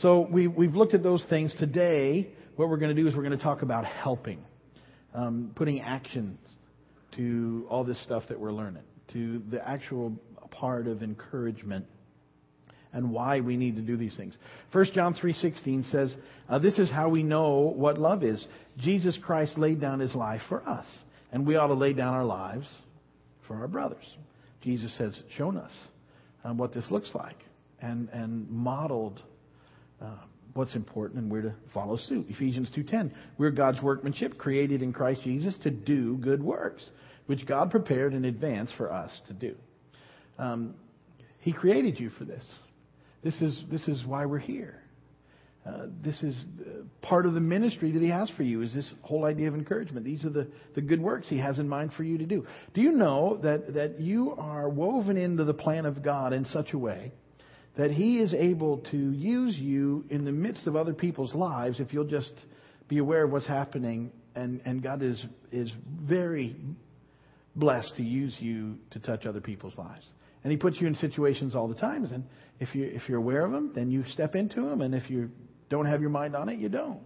So 0.00 0.20
we, 0.30 0.46
we've 0.46 0.74
looked 0.74 0.94
at 0.94 1.02
those 1.02 1.24
things. 1.28 1.54
Today, 1.58 2.28
what 2.56 2.68
we're 2.68 2.76
going 2.76 2.94
to 2.94 3.00
do 3.00 3.08
is 3.08 3.14
we're 3.14 3.22
going 3.22 3.36
to 3.36 3.42
talk 3.42 3.62
about 3.62 3.84
helping, 3.84 4.42
um, 5.14 5.52
putting 5.54 5.80
actions 5.80 6.38
to 7.16 7.66
all 7.70 7.84
this 7.84 8.02
stuff 8.02 8.24
that 8.28 8.38
we're 8.38 8.52
learning, 8.52 8.82
to 9.12 9.42
the 9.50 9.66
actual 9.66 10.12
part 10.50 10.86
of 10.86 11.02
encouragement 11.02 11.86
and 12.92 13.10
why 13.10 13.40
we 13.40 13.56
need 13.56 13.76
to 13.76 13.82
do 13.82 13.96
these 13.96 14.16
things. 14.16 14.34
1 14.72 14.86
John 14.94 15.14
3:16 15.14 15.84
says, 15.84 16.14
uh, 16.48 16.58
"This 16.58 16.78
is 16.78 16.90
how 16.90 17.08
we 17.08 17.22
know 17.22 17.72
what 17.76 17.98
love 17.98 18.22
is. 18.22 18.46
Jesus 18.78 19.16
Christ 19.18 19.58
laid 19.58 19.80
down 19.80 20.00
his 20.00 20.14
life 20.14 20.42
for 20.48 20.66
us, 20.66 20.86
and 21.32 21.46
we 21.46 21.56
ought 21.56 21.66
to 21.66 21.74
lay 21.74 21.92
down 21.92 22.14
our 22.14 22.24
lives 22.24 22.66
for 23.46 23.56
our 23.56 23.68
brothers." 23.68 24.04
Jesus 24.62 24.94
has 24.98 25.12
shown 25.36 25.56
us 25.56 25.72
um, 26.44 26.58
what 26.58 26.72
this 26.72 26.90
looks 26.90 27.10
like 27.14 27.36
and 27.80 28.08
and 28.10 28.50
modeled 28.50 29.22
uh, 30.00 30.18
what's 30.54 30.74
important, 30.74 31.20
and 31.20 31.30
we're 31.30 31.42
to 31.42 31.54
follow 31.74 31.96
suit. 31.96 32.26
Ephesians 32.28 32.70
2:10, 32.74 33.12
"We're 33.38 33.50
God's 33.50 33.80
workmanship, 33.82 34.38
created 34.38 34.82
in 34.82 34.92
Christ 34.92 35.22
Jesus 35.22 35.56
to 35.58 35.70
do 35.70 36.16
good 36.16 36.42
works, 36.42 36.88
which 37.26 37.46
God 37.46 37.70
prepared 37.70 38.14
in 38.14 38.24
advance 38.24 38.70
for 38.72 38.92
us 38.92 39.10
to 39.28 39.34
do." 39.34 39.54
Um, 40.38 40.74
he 41.40 41.52
created 41.52 42.00
you 42.00 42.10
for 42.10 42.24
this. 42.24 42.44
This 43.22 43.40
is, 43.40 43.64
this 43.70 43.86
is 43.88 44.04
why 44.04 44.26
we're 44.26 44.38
here. 44.38 44.82
Uh, 45.66 45.86
this 46.04 46.22
is 46.22 46.36
uh, 46.60 46.82
part 47.02 47.26
of 47.26 47.34
the 47.34 47.40
ministry 47.40 47.90
that 47.90 48.00
he 48.00 48.08
has 48.08 48.30
for 48.36 48.44
you 48.44 48.62
is 48.62 48.72
this 48.72 48.88
whole 49.02 49.24
idea 49.24 49.48
of 49.48 49.54
encouragement. 49.54 50.06
These 50.06 50.24
are 50.24 50.30
the, 50.30 50.46
the 50.74 50.80
good 50.80 51.00
works 51.00 51.26
he 51.28 51.38
has 51.38 51.58
in 51.58 51.68
mind 51.68 51.92
for 51.96 52.04
you 52.04 52.18
to 52.18 52.26
do. 52.26 52.46
Do 52.72 52.80
you 52.80 52.92
know 52.92 53.40
that, 53.42 53.74
that 53.74 54.00
you 54.00 54.32
are 54.38 54.68
woven 54.68 55.16
into 55.16 55.44
the 55.44 55.54
plan 55.54 55.84
of 55.84 56.04
God 56.04 56.32
in 56.32 56.44
such 56.46 56.72
a 56.72 56.78
way 56.78 57.12
that 57.76 57.90
he 57.90 58.18
is 58.18 58.32
able 58.32 58.78
to 58.90 58.96
use 58.96 59.56
you 59.56 60.04
in 60.08 60.24
the 60.24 60.32
midst 60.32 60.66
of 60.66 60.76
other 60.76 60.94
people's 60.94 61.34
lives 61.34 61.80
if 61.80 61.92
you'll 61.92 62.04
just 62.04 62.32
be 62.88 62.98
aware 62.98 63.24
of 63.24 63.32
what's 63.32 63.46
happening 63.46 64.10
and, 64.34 64.60
and 64.64 64.82
God 64.82 65.02
is, 65.02 65.22
is 65.50 65.70
very 66.02 66.56
blessed 67.56 67.96
to 67.96 68.02
use 68.02 68.36
you 68.38 68.76
to 68.92 68.98
touch 69.00 69.26
other 69.26 69.40
people's 69.40 69.76
lives. 69.76 70.06
And 70.44 70.52
he 70.52 70.56
puts 70.56 70.80
you 70.80 70.86
in 70.86 70.94
situations 70.96 71.56
all 71.56 71.66
the 71.66 71.74
time. 71.74 72.04
And 72.04 72.24
if, 72.60 72.74
you, 72.74 72.84
if 72.84 73.08
you're 73.08 73.18
aware 73.18 73.44
of 73.44 73.50
them, 73.50 73.72
then 73.74 73.90
you 73.90 74.04
step 74.08 74.36
into 74.36 74.60
them. 74.62 74.80
And 74.80 74.94
if 74.94 75.10
you 75.10 75.30
don't 75.68 75.86
have 75.86 76.00
your 76.00 76.10
mind 76.10 76.36
on 76.36 76.48
it, 76.48 76.58
you 76.58 76.68
don't. 76.68 77.00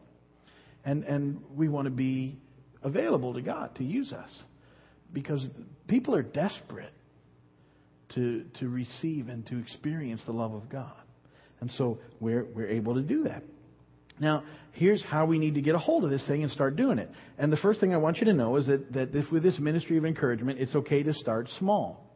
And, 0.84 1.04
and 1.04 1.42
we 1.54 1.68
want 1.68 1.86
to 1.86 1.90
be 1.90 2.38
available 2.82 3.34
to 3.34 3.42
God 3.42 3.74
to 3.76 3.84
use 3.84 4.12
us. 4.12 4.30
Because 5.12 5.44
people 5.88 6.14
are 6.14 6.22
desperate 6.22 6.92
to, 8.14 8.44
to 8.60 8.68
receive 8.68 9.28
and 9.28 9.46
to 9.46 9.58
experience 9.58 10.20
the 10.26 10.32
love 10.32 10.54
of 10.54 10.68
God. 10.68 10.92
And 11.60 11.70
so 11.72 11.98
we're, 12.20 12.44
we're 12.44 12.68
able 12.68 12.94
to 12.94 13.02
do 13.02 13.24
that. 13.24 13.42
Now, 14.18 14.44
here's 14.72 15.02
how 15.02 15.26
we 15.26 15.38
need 15.38 15.54
to 15.54 15.62
get 15.62 15.74
a 15.74 15.78
hold 15.78 16.04
of 16.04 16.10
this 16.10 16.24
thing 16.26 16.42
and 16.42 16.52
start 16.52 16.76
doing 16.76 16.98
it. 16.98 17.10
And 17.38 17.52
the 17.52 17.56
first 17.56 17.80
thing 17.80 17.94
I 17.94 17.96
want 17.96 18.18
you 18.18 18.26
to 18.26 18.32
know 18.32 18.56
is 18.56 18.66
that, 18.66 18.92
that 18.92 19.32
with 19.32 19.42
this 19.42 19.58
ministry 19.58 19.96
of 19.96 20.04
encouragement, 20.04 20.58
it's 20.60 20.74
okay 20.74 21.02
to 21.02 21.14
start 21.14 21.48
small. 21.58 22.06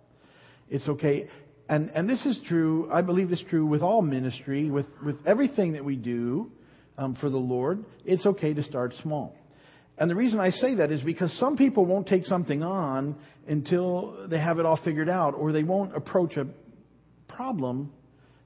It's 0.69 0.87
okay. 0.89 1.29
And, 1.68 1.90
and 1.94 2.09
this 2.09 2.25
is 2.26 2.38
true, 2.47 2.88
I 2.92 3.00
believe 3.00 3.30
this 3.30 3.40
is 3.40 3.47
true 3.49 3.64
with 3.64 3.80
all 3.80 4.02
ministry, 4.02 4.71
with, 4.71 4.87
with 5.04 5.16
everything 5.26 5.73
that 5.73 5.85
we 5.85 5.97
do 5.97 6.50
um, 6.99 7.14
for 7.14 7.30
the 7.30 7.38
Lord. 7.38 7.85
It's 8.04 8.26
okay 8.26 8.52
to 8.52 8.62
start 8.62 8.92
small. 9.02 9.35
And 9.97 10.11
the 10.11 10.14
reason 10.14 10.40
I 10.40 10.50
say 10.50 10.75
that 10.76 10.90
is 10.90 11.02
because 11.02 11.33
some 11.38 11.56
people 11.56 11.87
won't 11.87 12.06
take 12.06 12.26
something 12.26 12.62
on 12.62 13.16
until 13.47 14.26
they 14.28 14.38
have 14.38 14.59
it 14.59 14.66
all 14.66 14.78
figured 14.85 15.09
out, 15.09 15.35
or 15.35 15.52
they 15.52 15.62
won't 15.62 15.97
approach 15.97 16.37
a 16.37 16.47
problem 17.28 17.92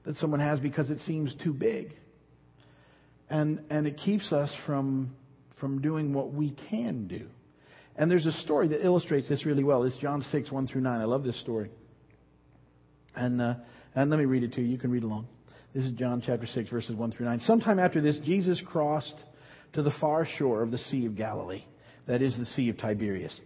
that 0.04 0.16
someone 0.16 0.40
has 0.40 0.60
because 0.60 0.90
it 0.90 0.98
seems 1.06 1.34
too 1.42 1.52
big. 1.52 1.94
And, 3.30 3.62
and 3.70 3.86
it 3.86 3.96
keeps 3.98 4.32
us 4.32 4.50
from, 4.64 5.14
from 5.58 5.80
doing 5.80 6.12
what 6.12 6.32
we 6.32 6.54
can 6.70 7.08
do. 7.08 7.26
And 7.96 8.10
there's 8.10 8.26
a 8.26 8.32
story 8.32 8.68
that 8.68 8.84
illustrates 8.84 9.28
this 9.28 9.44
really 9.44 9.64
well. 9.64 9.82
It's 9.82 9.96
John 9.96 10.22
6, 10.22 10.52
1 10.52 10.66
through 10.68 10.82
9. 10.82 11.00
I 11.00 11.04
love 11.04 11.24
this 11.24 11.38
story. 11.40 11.70
And, 13.18 13.42
uh, 13.42 13.54
and 13.96 14.10
let 14.10 14.18
me 14.18 14.26
read 14.26 14.44
it 14.44 14.52
to 14.54 14.60
you. 14.60 14.68
You 14.68 14.78
can 14.78 14.92
read 14.92 15.02
along. 15.02 15.26
This 15.74 15.84
is 15.84 15.90
John 15.92 16.22
chapter 16.24 16.46
6, 16.46 16.70
verses 16.70 16.94
1 16.94 17.12
through 17.12 17.26
9. 17.26 17.40
Sometime 17.40 17.80
after 17.80 18.00
this, 18.00 18.16
Jesus 18.24 18.62
crossed 18.64 19.16
to 19.72 19.82
the 19.82 19.90
far 20.00 20.24
shore 20.38 20.62
of 20.62 20.70
the 20.70 20.78
Sea 20.78 21.04
of 21.06 21.16
Galilee, 21.16 21.64
that 22.06 22.22
is 22.22 22.36
the 22.38 22.46
Sea 22.46 22.68
of 22.68 22.78
Tiberias. 22.78 23.38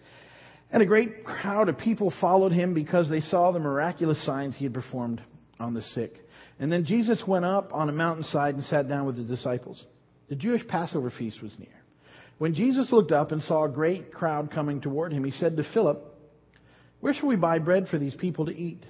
And 0.71 0.83
a 0.83 0.87
great 0.87 1.25
crowd 1.25 1.71
of 1.71 1.79
people 1.79 2.13
followed 2.21 2.53
him 2.53 2.75
because 2.75 3.09
they 3.09 3.23
saw 3.23 3.51
the 3.51 3.59
miraculous 3.59 4.25
signs 4.27 4.55
he 4.57 4.65
had 4.65 4.75
performed 4.75 5.23
on 5.59 5.73
the 5.73 5.83
sick. 5.95 6.15
And 6.61 6.71
then 6.71 6.85
Jesus 6.85 7.23
went 7.27 7.47
up 7.47 7.73
on 7.73 7.89
a 7.89 7.93
mountainside 7.93 8.55
and 8.55 8.65
sat 8.65 8.89
down 8.89 9.07
with 9.07 9.17
the 9.17 9.23
disciples. 9.23 9.83
The 10.29 10.37
Jewish 10.37 10.67
Passover 10.69 11.11
feast 11.11 11.43
was 11.43 11.53
near. 11.59 11.69
When 12.37 12.55
Jesus 12.55 12.93
looked 12.93 13.13
up 13.13 13.33
and 13.33 13.43
saw 13.45 13.65
a 13.65 13.71
great 13.71 14.13
crowd 14.13 14.51
coming 14.53 14.83
toward 14.83 15.13
him, 15.13 15.25
he 15.25 15.31
said 15.31 15.57
to 15.57 15.65
Philip, 15.73 16.03
Where 17.01 17.15
shall 17.15 17.29
we 17.29 17.37
buy 17.37 17.59
bread 17.59 17.89
for 17.89 17.99
these 17.99 18.15
people 18.15 18.47
to 18.47 18.57
eat? 18.57 18.85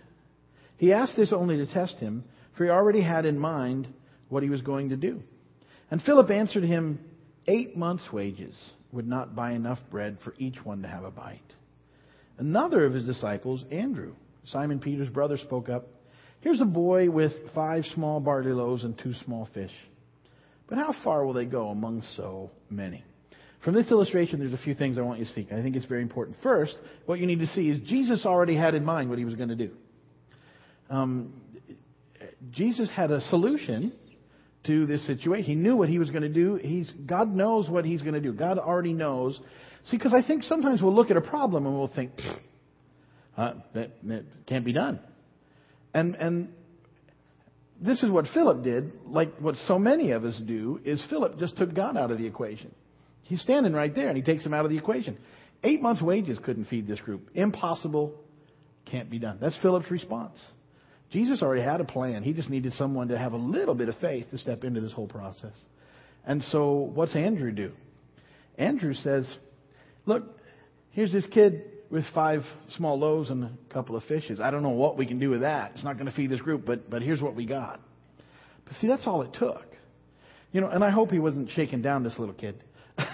He 0.83 0.93
asked 0.93 1.15
this 1.15 1.33
only 1.33 1.59
to 1.59 1.67
test 1.73 1.99
him, 1.99 2.25
for 2.57 2.65
he 2.65 2.71
already 2.71 3.03
had 3.03 3.25
in 3.25 3.39
mind 3.39 3.87
what 4.29 4.43
he 4.43 4.51
was 4.51 4.63
going 4.63 4.89
to 4.89 4.97
do. 4.97 5.23
And 5.93 6.03
Philip 6.03 6.29
answered 6.29 6.65
him, 6.65 6.99
Eight 7.47 7.77
months' 7.77 8.13
wages 8.13 8.53
would 8.91 9.07
not 9.07 9.37
buy 9.37 9.53
enough 9.53 9.79
bread 9.93 10.19
for 10.25 10.35
each 10.39 10.57
one 10.65 10.83
to 10.83 10.89
have 10.89 11.05
a 11.05 11.11
bite. 11.13 11.39
Another 12.37 12.85
of 12.85 12.95
his 12.95 13.05
disciples, 13.05 13.63
Andrew, 13.71 14.17
Simon 14.47 14.81
Peter's 14.81 15.09
brother, 15.09 15.39
spoke 15.39 15.69
up. 15.69 15.87
Here's 16.41 16.61
a 16.61 16.65
boy 16.65 17.09
with 17.09 17.33
five 17.55 17.85
small 17.95 18.19
barley 18.19 18.51
loaves 18.51 18.83
and 18.83 18.99
two 18.99 19.15
small 19.25 19.49
fish. 19.55 19.71
But 20.69 20.79
how 20.79 20.97
far 21.05 21.25
will 21.25 21.33
they 21.33 21.45
go 21.45 21.69
among 21.69 22.03
so 22.17 22.51
many? 22.71 23.05
From 23.65 23.75
this 23.75 23.89
illustration, 23.93 24.41
there's 24.41 24.53
a 24.53 24.65
few 24.65 24.75
things 24.75 24.99
I 24.99 25.03
want 25.03 25.21
you 25.21 25.27
to 25.27 25.33
see. 25.33 25.47
I 25.53 25.63
think 25.63 25.77
it's 25.77 25.87
very 25.87 26.03
important. 26.03 26.39
First, 26.43 26.75
what 27.07 27.21
you 27.21 27.29
need 27.29 27.39
to 27.39 27.47
see 27.47 27.69
is 27.69 27.89
Jesus 27.89 28.27
already 28.27 28.57
had 28.57 28.75
in 28.75 28.85
mind 28.85 29.11
what 29.11 29.21
he 29.21 29.25
was 29.25 29.37
going 29.37 29.51
to 29.51 29.55
do 29.55 29.71
um, 30.93 31.33
Jesus 32.51 32.91
had 32.91 33.11
a 33.11 33.23
solution 33.31 33.93
to 34.67 34.87
this 34.87 35.05
situation. 35.07 35.45
He 35.45 35.55
knew 35.55 35.75
what 35.75 35.89
he 35.89 35.99
was 35.99 36.11
going 36.11 36.23
to 36.23 36.29
do. 36.29 36.57
He's, 36.57 36.91
God 37.07 37.35
knows 37.35 37.69
what 37.69 37.85
he's 37.85 38.03
going 38.03 38.15
to 38.15 38.21
do. 38.21 38.33
God 38.33 38.59
already 38.59 38.93
knows. 38.93 39.41
See, 39.87 39.97
because 39.97 40.15
I 40.15 40.23
think 40.23 40.43
sometimes 40.45 40.83
we'll 40.83 40.95
look 40.95 41.11
at 41.11 41.17
a 41.17 41.23
problem 41.23 41.67
and 41.67 41.77
we'll 41.77 41.89
think, 41.89 42.13
uh, 43.37 43.55
that, 43.75 43.93
that 44.05 44.25
can't 44.47 44.65
be 44.65 44.73
done. 44.73 45.01
And, 45.95 46.15
and 46.15 46.53
this 47.81 48.03
is 48.03 48.11
what 48.11 48.27
Philip 48.35 48.63
did, 48.63 48.93
like 49.07 49.37
what 49.39 49.57
so 49.67 49.79
many 49.79 50.11
of 50.13 50.25
us 50.25 50.39
do, 50.47 50.79
is 50.85 51.03
Philip 51.09 51.39
just 51.39 51.57
took 51.57 51.75
God 51.75 51.97
out 51.97 52.11
of 52.11 52.19
the 52.19 52.27
equation. 52.27 52.73
He's 53.23 53.41
standing 53.41 53.73
right 53.73 53.95
there 53.95 54.09
and 54.09 54.17
he 54.17 54.23
takes 54.23 54.45
him 54.45 54.53
out 54.53 54.67
of 54.67 54.71
the 54.71 54.79
equation. 54.79 55.17
Eight 55.65 55.81
months' 55.81 56.03
wages 56.03 56.39
couldn't 56.45 56.67
feed 56.67 56.87
this 56.87 57.01
group. 57.01 57.31
Impossible. 57.35 58.15
Can't 58.85 59.09
be 59.09 59.19
done. 59.19 59.39
That's 59.41 59.57
Philip's 59.63 59.91
response. 59.91 60.37
Jesus 61.13 61.43
already 61.43 61.63
had 61.63 61.81
a 61.81 61.85
plan. 61.85 62.23
He 62.23 62.33
just 62.33 62.49
needed 62.49 62.73
someone 62.73 63.09
to 63.09 63.19
have 63.19 63.35
a 63.35 63.37
little 63.37 63.75
bit 63.75 63.89
of 63.89 63.97
faith 63.99 64.31
to 64.31 64.39
step 64.39 64.65
into 64.65 64.81
this 64.81 64.93
whole 64.93 65.07
process. 65.07 65.55
And 66.25 66.43
so, 66.45 66.91
what's 66.95 67.15
Andrew 67.15 67.53
do? 67.53 67.73
Andrew 68.57 68.95
says, 68.95 69.33
Look, 70.07 70.25
here's 70.91 71.13
this 71.13 71.27
kid 71.27 71.65
with 71.91 72.05
five 72.15 72.43
small 72.77 72.99
loaves 72.99 73.29
and 73.31 73.45
a 73.45 73.53
couple 73.73 73.97
of 73.97 74.05
fishes. 74.05 74.41
I 74.41 74.51
don't 74.51 74.63
know 74.63 74.71
what 74.71 74.97
we 74.97 75.05
can 75.05 75.19
do 75.19 75.29
with 75.29 75.43
that. 75.43 75.73
It's 75.75 75.85
not 75.85 75.95
going 75.99 76.07
to 76.07 76.13
feed 76.13 76.31
this 76.31 76.41
group, 76.41 76.65
but, 76.65 76.89
but 76.89 77.03
here's 77.03 77.21
what 77.21 77.35
we 77.35 77.45
got. 77.45 77.81
But 78.65 78.75
see, 78.77 78.87
that's 78.87 79.07
all 79.07 79.21
it 79.23 79.35
took. 79.35 79.67
You 80.53 80.63
know, 80.63 80.69
and 80.69 80.83
I 80.83 80.91
hope 80.91 81.11
he 81.11 81.19
wasn't 81.19 81.51
shaking 81.51 81.83
down 81.83 82.03
this 82.03 82.19
little 82.19 82.35
kid. 82.35 82.63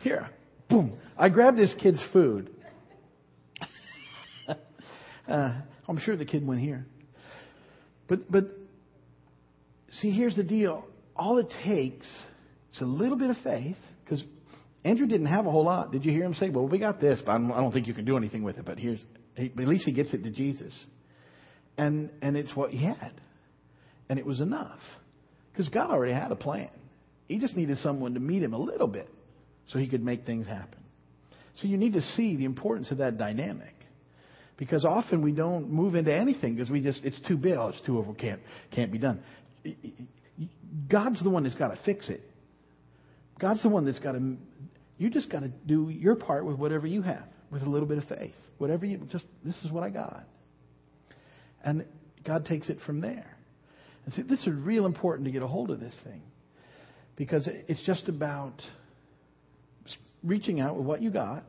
Here, 0.00 0.30
boom. 0.70 0.96
I 1.16 1.28
grabbed 1.28 1.58
this 1.58 1.74
kid's 1.78 2.02
food. 2.12 2.53
Uh, 5.28 5.60
I'm 5.88 5.98
sure 5.98 6.16
the 6.16 6.24
kid 6.24 6.46
went 6.46 6.60
here. 6.60 6.86
But, 8.08 8.30
but, 8.30 8.44
see, 10.00 10.10
here's 10.10 10.36
the 10.36 10.42
deal. 10.42 10.84
All 11.16 11.38
it 11.38 11.52
takes 11.64 12.06
is 12.74 12.80
a 12.80 12.84
little 12.84 13.16
bit 13.16 13.30
of 13.30 13.36
faith, 13.42 13.76
because 14.04 14.22
Andrew 14.84 15.06
didn't 15.06 15.26
have 15.26 15.46
a 15.46 15.50
whole 15.50 15.64
lot. 15.64 15.92
Did 15.92 16.04
you 16.04 16.12
hear 16.12 16.24
him 16.24 16.34
say, 16.34 16.50
well, 16.50 16.68
we 16.68 16.78
got 16.78 17.00
this, 17.00 17.20
but 17.24 17.32
I 17.32 17.38
don't, 17.38 17.72
think 17.72 17.86
you 17.86 17.94
can 17.94 18.04
do 18.04 18.16
anything 18.16 18.42
with 18.42 18.58
it, 18.58 18.64
but 18.64 18.78
here's, 18.78 19.00
at 19.38 19.56
least 19.56 19.84
he 19.84 19.92
gets 19.92 20.12
it 20.12 20.22
to 20.24 20.30
Jesus. 20.30 20.74
And, 21.78 22.10
and 22.20 22.36
it's 22.36 22.54
what 22.54 22.70
he 22.70 22.84
had. 22.84 23.12
And 24.08 24.18
it 24.18 24.26
was 24.26 24.40
enough. 24.40 24.78
Because 25.52 25.68
God 25.70 25.90
already 25.90 26.12
had 26.12 26.30
a 26.30 26.36
plan. 26.36 26.68
He 27.26 27.38
just 27.38 27.56
needed 27.56 27.78
someone 27.78 28.14
to 28.14 28.20
meet 28.20 28.42
him 28.42 28.52
a 28.52 28.58
little 28.58 28.86
bit 28.86 29.08
so 29.68 29.78
he 29.78 29.88
could 29.88 30.02
make 30.02 30.26
things 30.26 30.46
happen. 30.46 30.80
So 31.56 31.68
you 31.68 31.76
need 31.76 31.94
to 31.94 32.02
see 32.02 32.36
the 32.36 32.44
importance 32.44 32.90
of 32.90 32.98
that 32.98 33.16
dynamic. 33.16 33.73
Because 34.56 34.84
often 34.84 35.22
we 35.22 35.32
don't 35.32 35.70
move 35.70 35.94
into 35.94 36.14
anything 36.14 36.54
because 36.54 36.70
we 36.70 36.80
just, 36.80 37.00
it's 37.02 37.20
too 37.26 37.36
big. 37.36 37.54
Oh, 37.54 37.68
it's 37.68 37.80
too 37.84 37.98
over. 37.98 38.14
Can't, 38.14 38.40
can't 38.70 38.92
be 38.92 38.98
done. 38.98 39.22
God's 40.88 41.22
the 41.22 41.30
one 41.30 41.42
that's 41.42 41.56
got 41.56 41.68
to 41.68 41.78
fix 41.84 42.08
it. 42.08 42.22
God's 43.40 43.62
the 43.62 43.68
one 43.68 43.84
that's 43.84 43.98
got 43.98 44.12
to, 44.12 44.36
you 44.96 45.10
just 45.10 45.28
got 45.28 45.40
to 45.40 45.48
do 45.48 45.88
your 45.90 46.14
part 46.14 46.44
with 46.44 46.56
whatever 46.56 46.86
you 46.86 47.02
have, 47.02 47.24
with 47.50 47.62
a 47.62 47.68
little 47.68 47.88
bit 47.88 47.98
of 47.98 48.04
faith. 48.04 48.34
Whatever 48.58 48.86
you, 48.86 48.98
just, 49.10 49.24
this 49.44 49.56
is 49.64 49.72
what 49.72 49.82
I 49.82 49.90
got. 49.90 50.24
And 51.64 51.84
God 52.24 52.46
takes 52.46 52.68
it 52.68 52.78
from 52.86 53.00
there. 53.00 53.36
And 54.04 54.14
see, 54.14 54.22
this 54.22 54.40
is 54.40 54.48
real 54.48 54.86
important 54.86 55.26
to 55.26 55.32
get 55.32 55.42
a 55.42 55.48
hold 55.48 55.70
of 55.70 55.80
this 55.80 55.94
thing. 56.04 56.22
Because 57.16 57.48
it's 57.68 57.82
just 57.82 58.08
about 58.08 58.62
reaching 60.22 60.60
out 60.60 60.76
with 60.76 60.86
what 60.86 61.02
you 61.02 61.10
got 61.10 61.44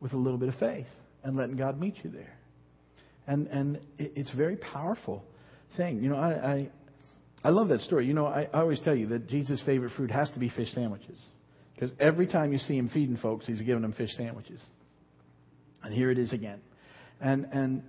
with 0.00 0.14
a 0.14 0.16
little 0.16 0.38
bit 0.38 0.48
of 0.48 0.54
faith 0.56 0.86
and 1.22 1.36
letting 1.36 1.56
God 1.56 1.80
meet 1.80 1.96
you 2.02 2.10
there. 2.10 2.36
And 3.26 3.46
and 3.48 3.80
it's 3.98 4.32
a 4.32 4.36
very 4.36 4.56
powerful 4.56 5.24
thing. 5.76 6.02
You 6.02 6.10
know, 6.10 6.16
I 6.16 6.30
I, 6.30 6.70
I 7.44 7.50
love 7.50 7.68
that 7.68 7.80
story. 7.82 8.06
You 8.06 8.14
know, 8.14 8.26
I, 8.26 8.48
I 8.52 8.60
always 8.60 8.80
tell 8.80 8.94
you 8.94 9.08
that 9.08 9.28
Jesus' 9.28 9.60
favorite 9.66 9.92
food 9.96 10.10
has 10.10 10.30
to 10.30 10.38
be 10.38 10.48
fish 10.48 10.72
sandwiches. 10.72 11.18
Because 11.74 11.90
every 12.00 12.26
time 12.26 12.52
you 12.52 12.58
see 12.58 12.76
him 12.76 12.88
feeding 12.88 13.18
folks, 13.18 13.46
he's 13.46 13.60
giving 13.60 13.82
them 13.82 13.92
fish 13.92 14.10
sandwiches. 14.16 14.60
And 15.82 15.92
here 15.92 16.10
it 16.10 16.18
is 16.18 16.32
again. 16.32 16.60
And 17.20 17.46
and 17.52 17.82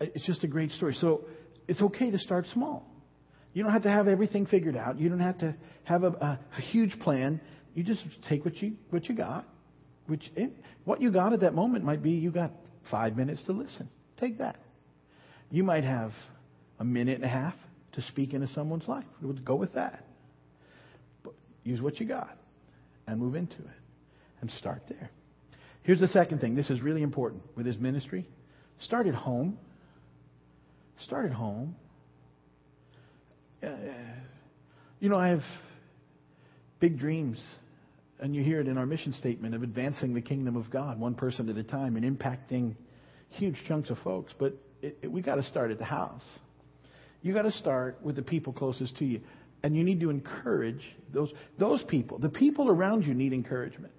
it's 0.00 0.24
just 0.24 0.44
a 0.44 0.48
great 0.48 0.70
story. 0.72 0.94
So 1.00 1.24
it's 1.66 1.80
okay 1.80 2.10
to 2.10 2.18
start 2.18 2.46
small. 2.52 2.86
You 3.52 3.62
don't 3.62 3.72
have 3.72 3.82
to 3.82 3.90
have 3.90 4.08
everything 4.08 4.46
figured 4.46 4.76
out. 4.76 4.98
You 4.98 5.08
don't 5.08 5.20
have 5.20 5.38
to 5.38 5.54
have 5.84 6.04
a, 6.04 6.08
a, 6.08 6.40
a 6.56 6.60
huge 6.60 6.98
plan. 7.00 7.40
You 7.74 7.82
just 7.82 8.02
take 8.28 8.44
what 8.44 8.56
you 8.62 8.72
what 8.90 9.08
you 9.08 9.14
got. 9.14 9.46
Which 10.06 10.22
eh, 10.36 10.48
what 10.84 11.00
you 11.00 11.10
got 11.10 11.32
at 11.32 11.40
that 11.40 11.54
moment 11.54 11.84
might 11.84 12.02
be 12.02 12.10
you 12.12 12.30
got 12.30 12.52
five 12.90 13.16
minutes 13.16 13.42
to 13.44 13.52
listen. 13.52 13.88
Take 14.20 14.38
that. 14.38 14.56
You 15.50 15.64
might 15.64 15.84
have 15.84 16.12
a 16.78 16.84
minute 16.84 17.16
and 17.16 17.24
a 17.24 17.28
half 17.28 17.54
to 17.92 18.02
speak 18.02 18.34
into 18.34 18.48
someone's 18.48 18.86
life. 18.86 19.04
Go 19.44 19.54
with 19.54 19.74
that. 19.74 20.04
But 21.22 21.34
use 21.64 21.80
what 21.80 21.98
you 22.00 22.06
got 22.06 22.36
and 23.06 23.18
move 23.18 23.34
into 23.34 23.56
it 23.56 23.78
and 24.40 24.50
start 24.52 24.82
there. 24.88 25.10
Here's 25.82 26.00
the 26.00 26.08
second 26.08 26.40
thing. 26.40 26.54
This 26.54 26.70
is 26.70 26.82
really 26.82 27.02
important 27.02 27.42
with 27.56 27.64
his 27.64 27.78
ministry. 27.78 28.28
Start 28.80 29.06
at 29.06 29.14
home. 29.14 29.58
Start 31.04 31.26
at 31.26 31.32
home. 31.32 31.74
Uh, 33.62 33.68
you 35.00 35.08
know, 35.08 35.16
I 35.18 35.28
have 35.28 35.42
big 36.80 36.98
dreams, 36.98 37.38
and 38.20 38.34
you 38.34 38.42
hear 38.42 38.60
it 38.60 38.68
in 38.68 38.78
our 38.78 38.86
mission 38.86 39.14
statement 39.18 39.54
of 39.54 39.62
advancing 39.62 40.14
the 40.14 40.20
kingdom 40.20 40.56
of 40.56 40.70
God 40.70 40.98
one 40.98 41.14
person 41.14 41.48
at 41.48 41.56
a 41.56 41.62
time 41.62 41.96
and 41.96 42.18
impacting 42.18 42.74
huge 43.30 43.56
chunks 43.66 43.90
of 43.90 43.98
folks. 43.98 44.32
But 44.38 44.54
it, 44.82 44.98
it, 45.02 45.12
we 45.12 45.22
got 45.22 45.36
to 45.36 45.42
start 45.44 45.70
at 45.70 45.78
the 45.78 45.84
house. 45.84 46.22
You 47.22 47.34
got 47.34 47.42
to 47.42 47.52
start 47.52 47.98
with 48.02 48.16
the 48.16 48.22
people 48.22 48.52
closest 48.52 48.96
to 48.98 49.04
you, 49.04 49.20
and 49.62 49.76
you 49.76 49.84
need 49.84 50.00
to 50.00 50.10
encourage 50.10 50.82
those 51.12 51.32
those 51.58 51.82
people. 51.84 52.18
The 52.18 52.28
people 52.28 52.70
around 52.70 53.04
you 53.04 53.14
need 53.14 53.32
encouragement. 53.32 53.92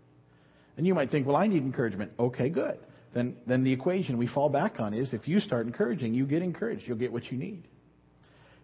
And 0.78 0.88
you 0.88 0.94
might 0.94 1.12
think, 1.12 1.28
well, 1.28 1.36
I 1.36 1.48
need 1.48 1.64
encouragement. 1.64 2.14
Okay, 2.18 2.50
good. 2.50 2.80
Then 3.14 3.36
then 3.46 3.64
the 3.64 3.74
equation 3.74 4.18
we 4.18 4.28
fall 4.28 4.50
back 4.50 4.80
on 4.80 4.94
is 4.94 5.14
if 5.14 5.28
you 5.28 5.40
start 5.40 5.66
encouraging, 5.66 6.14
you 6.14 6.26
get 6.26 6.42
encouraged. 6.42 6.84
You'll 6.86 6.98
get 6.98 7.12
what 7.12 7.26
you 7.32 7.38
need. 7.38 7.64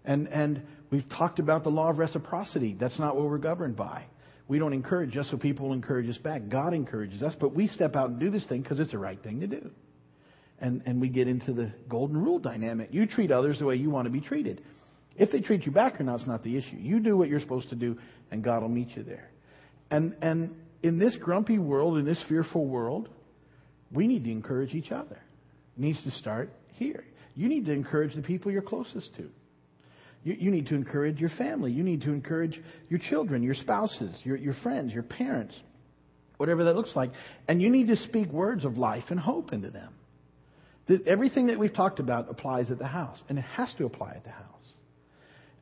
And, 0.05 0.27
and 0.27 0.61
we've 0.91 1.07
talked 1.09 1.39
about 1.39 1.63
the 1.63 1.71
law 1.71 1.89
of 1.89 1.97
reciprocity. 1.97 2.75
That's 2.79 2.99
not 2.99 3.15
what 3.15 3.25
we're 3.25 3.37
governed 3.37 3.75
by. 3.75 4.05
We 4.47 4.59
don't 4.59 4.73
encourage 4.73 5.11
just 5.11 5.31
so 5.31 5.37
people 5.37 5.67
will 5.67 5.73
encourage 5.73 6.09
us 6.09 6.17
back. 6.17 6.49
God 6.49 6.73
encourages 6.73 7.23
us, 7.23 7.33
but 7.39 7.55
we 7.55 7.67
step 7.67 7.95
out 7.95 8.09
and 8.09 8.19
do 8.19 8.29
this 8.29 8.45
thing 8.45 8.61
because 8.61 8.79
it's 8.79 8.91
the 8.91 8.99
right 8.99 9.21
thing 9.21 9.39
to 9.39 9.47
do. 9.47 9.71
And, 10.59 10.83
and 10.85 11.01
we 11.01 11.09
get 11.09 11.27
into 11.27 11.51
the 11.51 11.71
golden 11.89 12.23
rule 12.23 12.39
dynamic. 12.39 12.89
You 12.91 13.07
treat 13.07 13.31
others 13.31 13.59
the 13.59 13.65
way 13.65 13.75
you 13.75 13.89
want 13.89 14.05
to 14.05 14.11
be 14.11 14.21
treated. 14.21 14.61
If 15.17 15.31
they 15.31 15.41
treat 15.41 15.65
you 15.65 15.71
back 15.71 15.99
or 15.99 16.03
not, 16.03 16.19
it's 16.19 16.27
not 16.27 16.43
the 16.43 16.57
issue. 16.57 16.77
You 16.77 16.99
do 16.99 17.17
what 17.17 17.29
you're 17.29 17.39
supposed 17.39 17.69
to 17.69 17.75
do, 17.75 17.97
and 18.31 18.43
God 18.43 18.61
will 18.61 18.69
meet 18.69 18.89
you 18.95 19.03
there. 19.03 19.31
And, 19.89 20.15
and 20.21 20.55
in 20.83 20.99
this 20.99 21.15
grumpy 21.15 21.57
world, 21.57 21.97
in 21.97 22.05
this 22.05 22.23
fearful 22.29 22.65
world, 22.65 23.09
we 23.91 24.07
need 24.07 24.25
to 24.25 24.31
encourage 24.31 24.73
each 24.73 24.91
other. 24.91 25.19
It 25.77 25.81
needs 25.81 26.03
to 26.03 26.11
start 26.11 26.51
here. 26.73 27.03
You 27.33 27.49
need 27.49 27.65
to 27.65 27.71
encourage 27.71 28.15
the 28.15 28.21
people 28.21 28.51
you're 28.51 28.61
closest 28.61 29.15
to. 29.15 29.29
You, 30.25 30.35
you 30.37 30.51
need 30.51 30.67
to 30.67 30.75
encourage 30.75 31.19
your 31.19 31.29
family. 31.29 31.71
You 31.71 31.83
need 31.83 32.01
to 32.01 32.11
encourage 32.11 32.59
your 32.89 32.99
children, 32.99 33.43
your 33.43 33.53
spouses, 33.53 34.13
your, 34.23 34.35
your 34.35 34.55
friends, 34.61 34.91
your 34.91 35.03
parents, 35.03 35.55
whatever 36.35 36.65
that 36.65 36.75
looks 36.75 36.93
like. 36.95 37.11
And 37.47 37.61
you 37.61 37.69
need 37.69 37.87
to 37.87 37.95
speak 37.95 38.29
words 38.29 38.65
of 38.65 38.77
life 38.77 39.05
and 39.09 39.19
hope 39.19 39.53
into 39.53 39.69
them. 39.69 39.93
Everything 41.07 41.47
that 41.47 41.57
we've 41.57 41.73
talked 41.73 41.99
about 41.99 42.29
applies 42.29 42.69
at 42.69 42.77
the 42.77 42.87
house, 42.87 43.19
and 43.29 43.39
it 43.39 43.45
has 43.55 43.73
to 43.77 43.85
apply 43.85 44.11
at 44.11 44.23
the 44.23 44.31
house. 44.31 44.45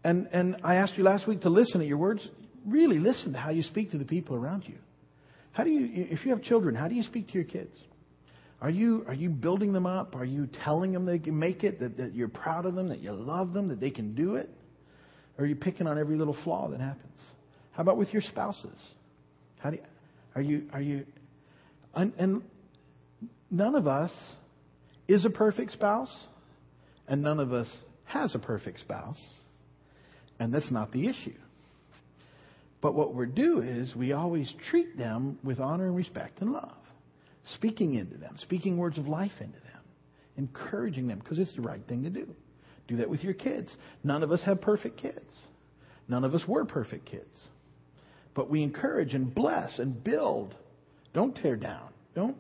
And, 0.04 0.28
and 0.34 0.58
I 0.64 0.76
asked 0.76 0.98
you 0.98 1.04
last 1.04 1.28
week 1.28 1.42
to 1.42 1.50
listen 1.50 1.80
to 1.80 1.86
your 1.86 1.98
words. 1.98 2.28
Really 2.66 3.00
listen 3.00 3.34
to 3.34 3.40
how 3.40 3.52
you 3.52 3.64
speak 3.64 3.92
to 3.92 3.98
the 3.98 4.06
people 4.06 4.36
around 4.36 4.64
you. 4.68 4.76
How 5.52 5.64
do 5.64 5.70
you, 5.70 6.08
if 6.10 6.26
you 6.26 6.32
have 6.32 6.42
children, 6.42 6.76
how 6.76 6.88
do 6.88 6.96
you 6.96 7.04
speak 7.04 7.28
to 7.28 7.34
your 7.34 7.44
kids? 7.44 7.76
Are 8.64 8.70
you, 8.70 9.04
are 9.10 9.14
you 9.14 9.30
building 9.30 9.74
them 9.74 9.86
up? 9.86 10.16
Are 10.16 10.24
you 10.24 10.48
telling 10.64 10.94
them 10.94 11.06
they 11.06 11.20
can 11.20 11.38
make 11.38 11.66
it, 11.66 11.82
that, 11.82 11.98
that 11.98 12.16
you're 12.16 12.30
proud 12.30 12.66
of 12.66 12.76
them, 12.76 12.88
that 12.90 13.02
you 13.02 13.12
love 13.12 13.52
them, 13.52 13.68
that 13.68 13.82
they 13.82 13.90
can 13.90 14.16
do 14.16 14.36
it? 14.36 14.50
Or 15.38 15.44
are 15.44 15.48
you 15.48 15.56
picking 15.56 15.86
on 15.86 16.00
every 16.00 16.16
little 16.16 16.38
flaw 16.46 16.70
that 16.70 16.80
happens? 16.80 17.12
How 17.74 17.82
about 17.82 17.98
with 17.98 18.14
your 18.14 18.22
spouses? 18.22 18.80
How 19.60 19.72
do 19.72 19.76
you, 19.76 19.84
are 20.34 20.42
you, 20.42 20.70
are 20.72 20.82
you, 20.82 21.06
and, 21.94 22.14
and 22.18 22.42
none 23.52 23.76
of 23.76 23.86
us 23.86 24.12
is 25.10 25.26
a 25.26 25.30
perfect 25.30 25.74
spouse, 25.74 26.16
and 27.06 27.22
none 27.22 27.42
of 27.42 27.52
us 27.52 27.68
has 28.06 28.34
a 28.34 28.40
perfect 28.40 28.80
spouse, 28.80 29.22
and 30.40 30.54
that's 30.54 30.72
not 30.72 30.94
the 30.94 31.10
issue. 31.10 31.36
But 32.80 32.94
what 32.94 33.14
we 33.14 33.26
do 33.26 33.62
is 33.62 33.94
we 33.94 34.14
always 34.14 34.50
treat 34.70 34.98
them 34.98 35.38
with 35.44 35.60
honor 35.60 35.88
and 35.88 35.98
respect 35.98 36.40
and 36.40 36.54
love 36.54 36.72
speaking 37.56 37.96
into 37.96 38.18
them, 38.18 38.38
speaking 38.40 38.78
words 38.78 38.98
of 38.98 39.08
life 39.08 39.34
into 39.40 39.60
them, 39.60 39.82
encouraging 40.38 41.08
them 41.08 41.20
because 41.20 41.40
it's 41.40 41.54
the 41.56 41.62
right 41.62 41.82
thing 41.88 42.04
to 42.04 42.10
do. 42.10 42.28
Do 42.88 42.98
that 42.98 43.10
with 43.10 43.24
your 43.24 43.34
kids. 43.34 43.72
None 44.04 44.24
of 44.24 44.32
us 44.32 44.42
have 44.44 44.62
perfect 44.62 44.98
kids. 44.98 45.20
None 46.08 46.24
of 46.24 46.34
us 46.36 46.44
were 46.48 46.66
perfect 46.66 47.06
kids. 47.06 47.24
But 48.34 48.50
we 48.50 48.64
encourage 48.64 49.14
and 49.14 49.34
bless 49.34 49.80
and 49.80 50.04
build. 50.04 50.56
Don't 51.14 51.36
tear 51.36 51.56
down. 51.56 51.90
Don't 52.16 52.38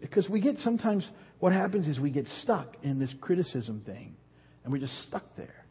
because 0.00 0.28
we 0.28 0.40
get 0.40 0.58
sometimes 0.58 1.08
what 1.38 1.52
happens 1.52 1.88
is 1.88 1.98
we 1.98 2.10
get 2.10 2.26
stuck 2.42 2.76
in 2.82 2.98
this 2.98 3.12
criticism 3.20 3.82
thing 3.86 4.14
and 4.62 4.72
we're 4.72 4.78
just 4.78 5.02
stuck 5.04 5.24
there. 5.36 5.64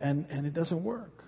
And 0.00 0.26
and 0.30 0.46
it 0.46 0.54
doesn't 0.54 0.82
work. 0.82 1.24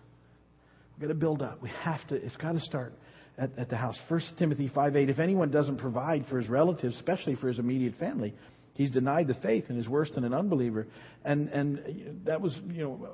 We've 0.94 1.02
got 1.02 1.08
to 1.08 1.18
build 1.18 1.42
up. 1.42 1.62
We 1.62 1.70
have 1.82 2.06
to 2.08 2.14
it's 2.14 2.36
got 2.36 2.52
to 2.52 2.60
start 2.60 2.94
at, 3.40 3.50
at 3.58 3.70
the 3.70 3.76
house. 3.76 3.96
1 4.08 4.20
Timothy 4.38 4.68
5.8, 4.68 5.08
if 5.08 5.18
anyone 5.18 5.50
doesn't 5.50 5.78
provide 5.78 6.26
for 6.28 6.38
his 6.38 6.48
relatives, 6.48 6.94
especially 6.96 7.34
for 7.34 7.48
his 7.48 7.58
immediate 7.58 7.94
family, 7.98 8.34
he's 8.74 8.90
denied 8.90 9.26
the 9.26 9.34
faith 9.34 9.64
and 9.68 9.80
is 9.80 9.88
worse 9.88 10.10
than 10.14 10.24
an 10.24 10.34
unbeliever. 10.34 10.86
And, 11.24 11.48
and 11.48 12.20
that 12.26 12.40
was, 12.40 12.56
you 12.68 12.84
know, 12.84 13.08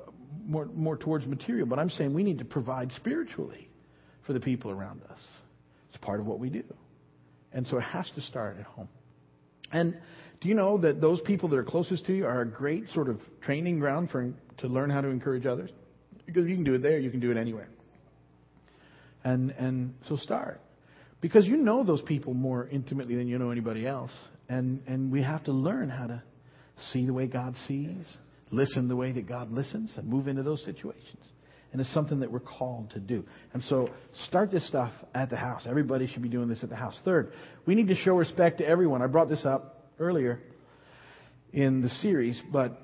more, 0.45 0.65
more 0.65 0.97
towards 0.97 1.25
material. 1.25 1.65
But 1.65 1.79
I'm 1.79 1.89
saying 1.89 2.13
we 2.13 2.23
need 2.23 2.39
to 2.39 2.45
provide 2.45 2.91
spiritually 2.91 3.69
for 4.25 4.33
the 4.33 4.39
people 4.41 4.69
around 4.69 5.01
us. 5.09 5.19
It's 5.89 6.03
part 6.03 6.19
of 6.19 6.25
what 6.25 6.39
we 6.39 6.49
do. 6.49 6.63
And 7.53 7.65
so 7.67 7.77
it 7.77 7.83
has 7.83 8.09
to 8.15 8.21
start 8.21 8.57
at 8.59 8.65
home. 8.65 8.89
And 9.71 9.97
do 10.41 10.49
you 10.49 10.53
know 10.53 10.77
that 10.79 11.01
those 11.01 11.21
people 11.21 11.49
that 11.49 11.57
are 11.57 11.63
closest 11.63 12.05
to 12.05 12.13
you 12.13 12.25
are 12.25 12.41
a 12.41 12.45
great 12.45 12.89
sort 12.93 13.09
of 13.09 13.19
training 13.41 13.79
ground 13.79 14.11
for 14.11 14.33
to 14.57 14.67
learn 14.67 14.89
how 14.89 15.01
to 15.01 15.07
encourage 15.07 15.45
others? 15.45 15.71
Because 16.25 16.45
you 16.47 16.55
can 16.55 16.65
do 16.65 16.73
it 16.73 16.81
there, 16.81 16.99
you 16.99 17.09
can 17.09 17.21
do 17.21 17.31
it 17.31 17.37
anywhere. 17.37 17.69
And, 19.23 19.51
and 19.51 19.95
so 20.07 20.15
start. 20.15 20.61
Because 21.19 21.45
you 21.45 21.57
know 21.57 21.83
those 21.83 22.01
people 22.01 22.33
more 22.33 22.67
intimately 22.67 23.15
than 23.15 23.27
you 23.27 23.39
know 23.39 23.51
anybody 23.51 23.85
else. 23.87 24.11
And, 24.49 24.81
and 24.87 25.11
we 25.11 25.23
have 25.23 25.43
to 25.45 25.51
learn 25.51 25.89
how 25.89 26.07
to 26.07 26.23
see 26.91 27.05
the 27.05 27.13
way 27.13 27.27
God 27.27 27.55
sees, 27.67 28.05
listen 28.51 28.87
the 28.87 28.95
way 28.95 29.11
that 29.11 29.27
God 29.27 29.51
listens, 29.51 29.93
and 29.97 30.07
move 30.07 30.27
into 30.27 30.43
those 30.43 30.63
situations. 30.63 31.23
And 31.71 31.81
it's 31.81 31.93
something 31.93 32.21
that 32.21 32.31
we're 32.31 32.39
called 32.39 32.91
to 32.91 32.99
do. 32.99 33.25
And 33.53 33.61
so 33.63 33.89
start 34.27 34.51
this 34.51 34.65
stuff 34.67 34.93
at 35.13 35.29
the 35.29 35.35
house. 35.35 35.63
Everybody 35.67 36.07
should 36.07 36.21
be 36.21 36.29
doing 36.29 36.47
this 36.47 36.63
at 36.63 36.69
the 36.69 36.75
house. 36.75 36.95
Third, 37.03 37.33
we 37.65 37.75
need 37.75 37.89
to 37.89 37.95
show 37.95 38.15
respect 38.15 38.59
to 38.59 38.65
everyone. 38.65 39.01
I 39.01 39.07
brought 39.07 39.27
this 39.27 39.45
up 39.45 39.91
earlier 39.99 40.39
in 41.51 41.81
the 41.81 41.89
series, 41.89 42.39
but, 42.53 42.81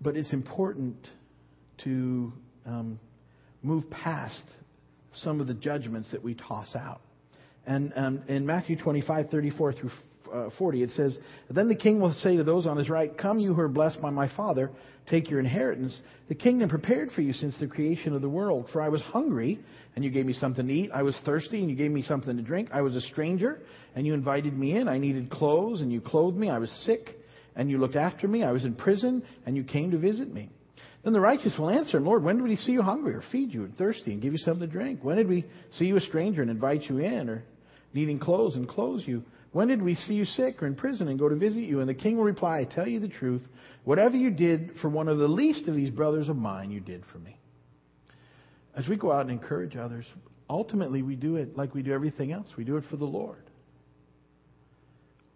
but 0.00 0.16
it's 0.16 0.32
important 0.32 0.96
to 1.84 2.32
um, 2.64 3.00
move 3.62 3.90
past 3.90 4.42
some 5.14 5.40
of 5.40 5.46
the 5.46 5.54
judgments 5.54 6.10
that 6.12 6.22
we 6.22 6.34
toss 6.34 6.74
out. 6.74 7.00
And 7.66 7.92
um, 7.96 8.22
in 8.28 8.44
Matthew 8.44 8.76
25, 8.76 9.30
34 9.30 9.72
through 9.72 9.90
uh, 10.32 10.50
40, 10.58 10.82
it 10.82 10.90
says, 10.90 11.16
Then 11.50 11.68
the 11.68 11.76
king 11.76 12.00
will 12.00 12.14
say 12.14 12.36
to 12.36 12.44
those 12.44 12.66
on 12.66 12.76
his 12.76 12.88
right, 12.88 13.16
Come, 13.16 13.38
you 13.38 13.54
who 13.54 13.60
are 13.60 13.68
blessed 13.68 14.00
by 14.00 14.10
my 14.10 14.34
Father, 14.34 14.70
take 15.08 15.30
your 15.30 15.40
inheritance, 15.40 15.96
the 16.28 16.34
kingdom 16.34 16.68
prepared 16.68 17.12
for 17.12 17.20
you 17.20 17.32
since 17.32 17.54
the 17.60 17.66
creation 17.66 18.14
of 18.14 18.22
the 18.22 18.28
world. 18.28 18.68
For 18.72 18.80
I 18.80 18.88
was 18.88 19.00
hungry, 19.02 19.60
and 19.94 20.04
you 20.04 20.10
gave 20.10 20.26
me 20.26 20.32
something 20.32 20.66
to 20.66 20.72
eat. 20.72 20.90
I 20.92 21.02
was 21.02 21.18
thirsty, 21.24 21.60
and 21.60 21.70
you 21.70 21.76
gave 21.76 21.90
me 21.90 22.02
something 22.02 22.36
to 22.36 22.42
drink. 22.42 22.70
I 22.72 22.80
was 22.80 22.96
a 22.96 23.00
stranger, 23.00 23.60
and 23.94 24.06
you 24.06 24.14
invited 24.14 24.56
me 24.56 24.76
in. 24.76 24.88
I 24.88 24.98
needed 24.98 25.30
clothes, 25.30 25.80
and 25.80 25.92
you 25.92 26.00
clothed 26.00 26.36
me. 26.36 26.50
I 26.50 26.58
was 26.58 26.70
sick, 26.84 27.16
and 27.54 27.70
you 27.70 27.78
looked 27.78 27.96
after 27.96 28.26
me. 28.26 28.42
I 28.42 28.52
was 28.52 28.64
in 28.64 28.74
prison, 28.74 29.22
and 29.46 29.56
you 29.56 29.64
came 29.64 29.90
to 29.90 29.98
visit 29.98 30.32
me. 30.32 30.50
Then 31.04 31.12
the 31.12 31.20
righteous 31.20 31.54
will 31.58 31.70
answer, 31.70 31.96
him, 31.96 32.04
Lord, 32.04 32.22
when 32.22 32.36
did 32.36 32.44
we 32.44 32.56
see 32.56 32.72
you 32.72 32.82
hungry 32.82 33.14
or 33.14 33.24
feed 33.32 33.52
you 33.52 33.64
and 33.64 33.76
thirsty 33.76 34.12
and 34.12 34.22
give 34.22 34.32
you 34.32 34.38
something 34.38 34.68
to 34.68 34.72
drink? 34.72 35.00
When 35.02 35.16
did 35.16 35.28
we 35.28 35.44
see 35.76 35.86
you 35.86 35.96
a 35.96 36.00
stranger 36.00 36.42
and 36.42 36.50
invite 36.50 36.84
you 36.84 36.98
in 36.98 37.28
or 37.28 37.42
needing 37.92 38.20
clothes 38.20 38.54
and 38.54 38.68
clothe 38.68 39.02
you? 39.04 39.24
When 39.50 39.68
did 39.68 39.82
we 39.82 39.96
see 39.96 40.14
you 40.14 40.24
sick 40.24 40.62
or 40.62 40.66
in 40.66 40.76
prison 40.76 41.08
and 41.08 41.18
go 41.18 41.28
to 41.28 41.34
visit 41.34 41.64
you? 41.64 41.80
And 41.80 41.88
the 41.88 41.94
king 41.94 42.16
will 42.16 42.24
reply, 42.24 42.60
I 42.60 42.64
tell 42.64 42.86
you 42.86 43.00
the 43.00 43.08
truth. 43.08 43.42
Whatever 43.84 44.16
you 44.16 44.30
did 44.30 44.72
for 44.80 44.88
one 44.88 45.08
of 45.08 45.18
the 45.18 45.28
least 45.28 45.68
of 45.68 45.74
these 45.74 45.90
brothers 45.90 46.28
of 46.28 46.36
mine, 46.36 46.70
you 46.70 46.80
did 46.80 47.02
for 47.12 47.18
me. 47.18 47.36
As 48.76 48.88
we 48.88 48.96
go 48.96 49.12
out 49.12 49.22
and 49.22 49.30
encourage 49.30 49.76
others, 49.76 50.06
ultimately 50.48 51.02
we 51.02 51.16
do 51.16 51.36
it 51.36 51.56
like 51.56 51.74
we 51.74 51.82
do 51.82 51.92
everything 51.92 52.32
else. 52.32 52.46
We 52.56 52.64
do 52.64 52.76
it 52.76 52.84
for 52.88 52.96
the 52.96 53.04
Lord. 53.04 53.42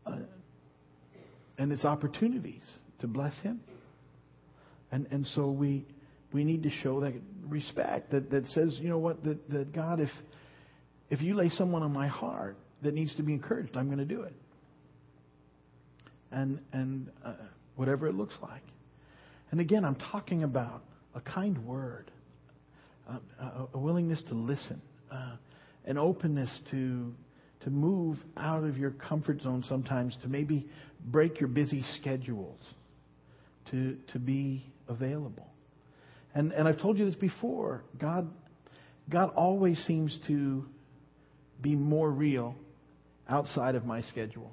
Uh, 0.07 0.19
and 1.59 1.73
it's 1.73 1.85
opportunities 1.85 2.63
to 3.01 3.09
bless 3.09 3.37
Him. 3.41 3.61
And, 4.97 5.07
and 5.11 5.27
so 5.35 5.51
we, 5.51 5.85
we 6.33 6.43
need 6.43 6.63
to 6.63 6.71
show 6.83 7.01
that 7.01 7.13
respect 7.47 8.13
that, 8.13 8.31
that 8.31 8.49
says, 8.49 8.79
you 8.81 8.89
know 8.89 8.97
what, 8.97 9.23
that, 9.25 9.51
that 9.51 9.75
God, 9.75 10.01
if, 10.01 10.09
if 11.11 11.21
you 11.21 11.35
lay 11.35 11.51
someone 11.51 11.83
on 11.83 11.93
my 11.93 12.09
heart, 12.09 12.57
that 12.83 12.95
needs 12.95 13.15
to 13.17 13.23
be 13.23 13.35
encouraged, 13.35 13.77
I'm 13.77 13.89
going 13.89 13.99
to 13.99 14.07
do 14.07 14.23
it. 14.23 14.33
And, 16.33 16.61
and 16.73 17.11
uh, 17.23 17.35
whatever 17.75 18.07
it 18.07 18.15
looks 18.15 18.33
like. 18.41 18.63
And 19.51 19.61
again, 19.61 19.85
I'm 19.85 19.97
talking 19.97 20.45
about 20.45 20.83
a 21.15 21.21
kind 21.21 21.67
word, 21.67 22.11
uh, 23.07 23.19
a, 23.39 23.67
a, 23.75 23.79
willingness 23.79 24.23
to 24.29 24.35
listen, 24.35 24.81
uh, 25.13 25.37
an 25.85 25.99
openness 25.99 26.51
to, 26.71 27.13
to 27.65 27.71
move 27.71 28.17
out 28.39 28.65
of 28.65 28.79
your 28.79 28.93
comfort 28.93 29.43
zone 29.43 29.63
sometimes, 29.69 30.17
to 30.23 30.29
maybe 30.29 30.67
break 31.05 31.39
your 31.39 31.51
busy 31.51 31.85
schedules, 32.01 32.61
to, 33.71 33.99
to 34.15 34.19
be 34.19 34.65
available. 34.89 35.49
And, 36.35 36.53
and 36.53 36.69
I've 36.69 36.81
told 36.81 36.99
you 36.99 37.07
this 37.07 37.15
before 37.15 37.85
God, 37.99 38.31
God 39.09 39.33
always 39.35 39.79
seems 39.87 40.19
to 40.27 40.67
be 41.61 41.75
more 41.75 42.11
real 42.11 42.55
outside 43.29 43.75
of 43.75 43.85
my 43.85 44.03
schedule 44.03 44.53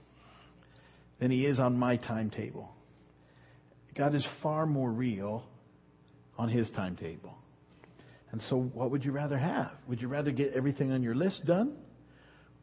than 1.20 1.32
he 1.32 1.46
is 1.46 1.60
on 1.60 1.78
my 1.78 1.98
timetable. 1.98 2.70
God 3.96 4.16
is 4.16 4.26
far 4.42 4.66
more 4.66 4.90
real 4.90 5.44
on 6.38 6.50
his 6.50 6.70
timetable. 6.72 7.36
And 8.32 8.42
so, 8.50 8.58
what 8.58 8.90
would 8.90 9.06
you 9.06 9.12
rather 9.12 9.38
have? 9.38 9.72
Would 9.88 10.02
you 10.02 10.08
rather 10.08 10.32
get 10.32 10.54
everything 10.54 10.92
on 10.92 11.04
your 11.04 11.14
list 11.14 11.46
done? 11.46 11.76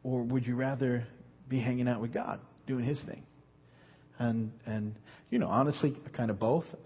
Or 0.03 0.23
would 0.23 0.45
you 0.45 0.55
rather 0.55 1.07
be 1.47 1.59
hanging 1.59 1.87
out 1.87 2.01
with 2.01 2.13
God, 2.13 2.41
doing 2.67 2.83
his 2.83 3.01
thing? 3.03 3.23
And, 4.19 4.51
and 4.65 4.95
you 5.29 5.39
know, 5.39 5.47
honestly, 5.47 5.97
kind 6.15 6.29
of 6.29 6.39
both. 6.39 6.65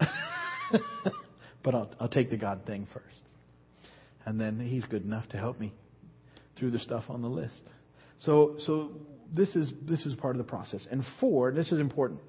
but 1.62 1.74
I'll, 1.74 1.90
I'll 2.00 2.08
take 2.08 2.30
the 2.30 2.36
God 2.36 2.62
thing 2.66 2.86
first. 2.92 3.04
And 4.24 4.40
then 4.40 4.58
he's 4.60 4.84
good 4.84 5.04
enough 5.04 5.28
to 5.30 5.36
help 5.36 5.58
me 5.60 5.72
through 6.58 6.72
the 6.72 6.78
stuff 6.78 7.04
on 7.08 7.22
the 7.22 7.28
list. 7.28 7.62
So, 8.20 8.56
so 8.66 8.90
this 9.32 9.54
is, 9.54 9.72
this 9.82 10.04
is 10.06 10.14
part 10.14 10.34
of 10.34 10.38
the 10.38 10.48
process. 10.48 10.86
And 10.90 11.04
four, 11.20 11.52
this 11.52 11.70
is 11.70 11.78
important. 11.78 12.20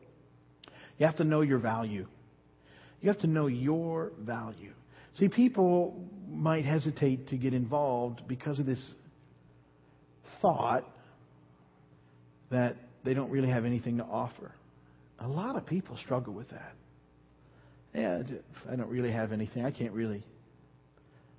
You 0.97 1.05
have 1.05 1.17
to 1.17 1.23
know 1.23 1.41
your 1.41 1.59
value. 1.59 2.07
You 3.01 3.09
have 3.09 3.19
to 3.19 3.27
know 3.27 3.47
your 3.47 4.11
value. 4.19 4.73
See, 5.17 5.29
people 5.29 6.05
might 6.29 6.65
hesitate 6.65 7.29
to 7.29 7.37
get 7.37 7.53
involved 7.53 8.27
because 8.27 8.59
of 8.59 8.65
this 8.65 8.81
thought 10.41 10.83
that 12.51 12.75
they 13.03 13.13
don't 13.13 13.31
really 13.31 13.49
have 13.49 13.65
anything 13.65 13.97
to 13.97 14.03
offer. 14.03 14.51
A 15.19 15.27
lot 15.27 15.55
of 15.55 15.65
people 15.65 15.97
struggle 15.97 16.33
with 16.33 16.49
that. 16.49 16.73
Yeah, 17.97 18.21
I 18.71 18.75
don't 18.75 18.89
really 18.89 19.11
have 19.11 19.31
anything. 19.31 19.65
I 19.65 19.71
can't 19.71 19.91
really, 19.91 20.23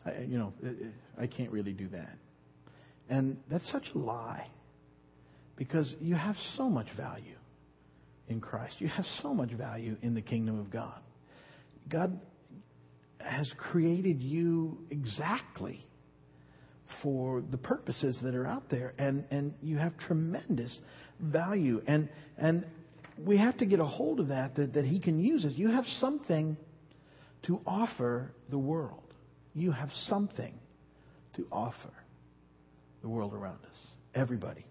I, 0.04 0.22
you 0.26 0.38
know, 0.38 0.52
I 1.16 1.28
can't 1.28 1.52
really 1.52 1.72
do 1.72 1.86
that. 1.90 2.18
And 3.08 3.36
that's 3.48 3.70
such 3.70 3.84
a 3.94 3.98
lie 3.98 4.48
because 5.56 5.94
you 6.00 6.16
have 6.16 6.34
so 6.56 6.68
much 6.68 6.88
value 6.96 7.36
in 8.26 8.40
Christ. 8.40 8.74
You 8.80 8.88
have 8.88 9.06
so 9.22 9.32
much 9.32 9.52
value 9.52 9.96
in 10.02 10.14
the 10.14 10.20
kingdom 10.20 10.58
of 10.58 10.68
God. 10.68 11.00
God 11.88 12.18
has 13.20 13.48
created 13.56 14.20
you 14.20 14.78
exactly 14.90 15.86
for 17.04 17.40
the 17.52 17.56
purposes 17.56 18.18
that 18.22 18.34
are 18.34 18.46
out 18.46 18.68
there 18.68 18.94
and, 18.98 19.24
and 19.30 19.54
you 19.62 19.76
have 19.76 19.96
tremendous 19.98 20.76
value 21.20 21.82
and 21.86 22.08
and 22.36 22.64
we 23.18 23.38
have 23.38 23.58
to 23.58 23.66
get 23.66 23.80
a 23.80 23.84
hold 23.84 24.20
of 24.20 24.28
that, 24.28 24.56
that 24.56 24.74
that 24.74 24.84
he 24.84 25.00
can 25.00 25.18
use 25.18 25.44
us. 25.44 25.52
You 25.54 25.70
have 25.70 25.84
something 26.00 26.56
to 27.44 27.60
offer 27.66 28.32
the 28.50 28.58
world. 28.58 29.02
You 29.54 29.72
have 29.72 29.90
something 30.06 30.54
to 31.36 31.46
offer 31.50 31.92
the 33.02 33.08
world 33.08 33.34
around 33.34 33.58
us. 33.64 33.76
Everybody. 34.14 34.64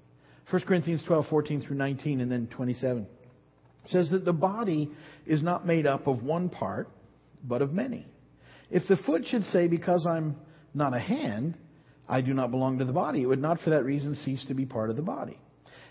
1 0.49 0.61
Corinthians 0.63 1.03
12, 1.05 1.27
14 1.27 1.61
through 1.61 1.75
19, 1.75 2.21
and 2.21 2.31
then 2.31 2.47
27 2.47 3.07
says 3.87 4.09
that 4.11 4.25
the 4.25 4.33
body 4.33 4.91
is 5.25 5.41
not 5.41 5.65
made 5.65 5.85
up 5.85 6.07
of 6.07 6.23
one 6.23 6.49
part, 6.49 6.89
but 7.43 7.61
of 7.61 7.71
many. 7.71 8.05
If 8.69 8.87
the 8.87 8.97
foot 8.97 9.25
should 9.27 9.45
say, 9.45 9.67
Because 9.67 10.05
I'm 10.05 10.35
not 10.73 10.93
a 10.93 10.99
hand, 10.99 11.57
I 12.07 12.21
do 12.21 12.33
not 12.33 12.51
belong 12.51 12.79
to 12.79 12.85
the 12.85 12.93
body, 12.93 13.21
it 13.21 13.25
would 13.25 13.41
not 13.41 13.61
for 13.61 13.71
that 13.71 13.83
reason 13.83 14.15
cease 14.23 14.43
to 14.47 14.53
be 14.53 14.65
part 14.65 14.89
of 14.89 14.95
the 14.95 15.01
body. 15.01 15.39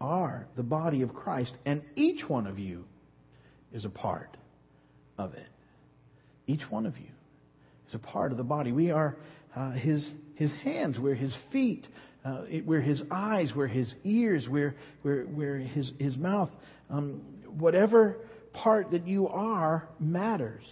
are 0.00 0.46
the 0.56 0.62
body 0.62 1.02
of 1.02 1.14
Christ, 1.14 1.52
and 1.64 1.82
each 1.94 2.28
one 2.28 2.46
of 2.46 2.58
you 2.58 2.84
is 3.72 3.84
a 3.84 3.88
part 3.88 4.36
of 5.18 5.34
it. 5.34 5.46
Each 6.46 6.62
one 6.70 6.86
of 6.86 6.96
you 6.96 7.10
is 7.88 7.94
a 7.94 7.98
part 7.98 8.32
of 8.32 8.38
the 8.38 8.44
body. 8.44 8.72
We 8.72 8.90
are 8.90 9.16
uh, 9.54 9.72
his, 9.72 10.06
his 10.34 10.50
hands, 10.64 10.98
we're 10.98 11.14
his 11.14 11.34
feet, 11.52 11.86
uh, 12.24 12.42
it, 12.48 12.66
where 12.66 12.80
his 12.80 13.02
eyes, 13.10 13.50
where 13.54 13.66
his 13.66 13.92
ears, 14.04 14.48
where, 14.48 14.74
where, 15.02 15.22
where 15.24 15.58
his, 15.58 15.92
his 15.98 16.16
mouth. 16.16 16.50
Um, 16.88 17.20
whatever 17.58 18.16
part 18.52 18.90
that 18.92 19.06
you 19.06 19.28
are 19.28 19.88
matters. 19.98 20.64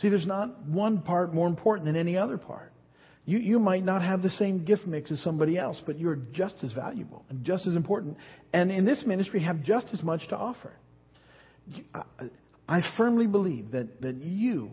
See, 0.00 0.08
there's 0.08 0.26
not 0.26 0.64
one 0.66 1.02
part 1.02 1.34
more 1.34 1.46
important 1.46 1.86
than 1.86 1.96
any 1.96 2.16
other 2.16 2.38
part. 2.38 2.72
You, 3.26 3.38
you 3.38 3.58
might 3.58 3.84
not 3.84 4.02
have 4.02 4.22
the 4.22 4.30
same 4.30 4.64
gift 4.64 4.86
mix 4.86 5.10
as 5.10 5.20
somebody 5.22 5.58
else, 5.58 5.80
but 5.84 5.98
you're 5.98 6.18
just 6.32 6.56
as 6.62 6.72
valuable 6.72 7.24
and 7.28 7.44
just 7.44 7.66
as 7.66 7.74
important. 7.74 8.16
And 8.52 8.70
in 8.70 8.84
this 8.84 9.02
ministry, 9.06 9.40
have 9.42 9.62
just 9.62 9.86
as 9.92 10.02
much 10.02 10.26
to 10.28 10.36
offer. 10.36 10.72
I, 11.94 12.02
I 12.68 12.80
firmly 12.96 13.26
believe 13.26 13.72
that, 13.72 14.00
that 14.00 14.16
you 14.16 14.70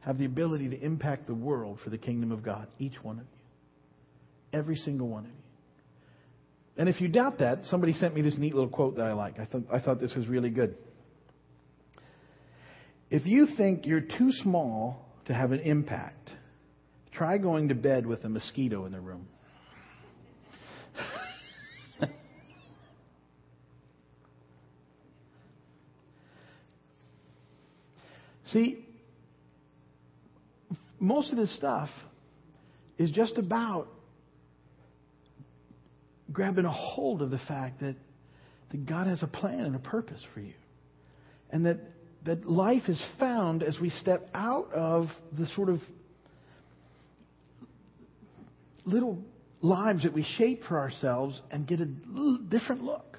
have 0.00 0.18
the 0.18 0.24
ability 0.24 0.68
to 0.68 0.80
impact 0.80 1.26
the 1.26 1.34
world 1.34 1.80
for 1.82 1.90
the 1.90 1.98
kingdom 1.98 2.30
of 2.30 2.42
God, 2.42 2.68
each 2.78 2.94
one 3.02 3.18
of 3.18 3.24
you. 3.24 4.58
Every 4.58 4.76
single 4.76 5.08
one 5.08 5.24
of 5.24 5.30
you. 5.30 5.36
And 6.78 6.88
if 6.88 7.00
you 7.00 7.08
doubt 7.08 7.38
that, 7.38 7.62
somebody 7.66 7.94
sent 7.94 8.14
me 8.14 8.22
this 8.22 8.36
neat 8.38 8.54
little 8.54 8.70
quote 8.70 8.96
that 8.96 9.06
I 9.06 9.14
like. 9.14 9.40
I, 9.40 9.46
th- 9.46 9.64
I 9.72 9.80
thought 9.80 9.98
this 9.98 10.14
was 10.14 10.28
really 10.28 10.50
good. 10.50 10.76
If 13.10 13.26
you 13.26 13.48
think 13.56 13.86
you're 13.86 14.00
too 14.00 14.30
small 14.42 15.04
to 15.26 15.34
have 15.34 15.52
an 15.52 15.60
impact, 15.60 16.30
try 17.16 17.38
going 17.38 17.68
to 17.68 17.74
bed 17.74 18.06
with 18.06 18.24
a 18.24 18.28
mosquito 18.28 18.84
in 18.84 18.92
the 18.92 19.00
room. 19.00 19.26
See, 28.52 28.84
most 31.00 31.30
of 31.30 31.38
this 31.38 31.54
stuff 31.56 31.88
is 32.98 33.10
just 33.10 33.38
about 33.38 33.88
grabbing 36.32 36.64
a 36.64 36.72
hold 36.72 37.22
of 37.22 37.30
the 37.30 37.38
fact 37.38 37.80
that, 37.80 37.96
that 38.70 38.86
God 38.86 39.06
has 39.06 39.22
a 39.22 39.26
plan 39.26 39.60
and 39.60 39.74
a 39.74 39.78
purpose 39.78 40.20
for 40.34 40.40
you. 40.40 40.52
And 41.50 41.64
that, 41.66 41.78
that 42.24 42.50
life 42.50 42.88
is 42.88 43.02
found 43.18 43.62
as 43.62 43.78
we 43.80 43.90
step 43.90 44.28
out 44.34 44.72
of 44.72 45.06
the 45.38 45.46
sort 45.48 45.68
of 45.68 45.80
little 48.86 49.22
lives 49.60 50.04
that 50.04 50.12
we 50.12 50.26
shape 50.38 50.62
for 50.68 50.78
ourselves 50.78 51.40
and 51.50 51.66
get 51.66 51.80
a 51.80 51.86
different 52.48 52.82
look. 52.82 53.18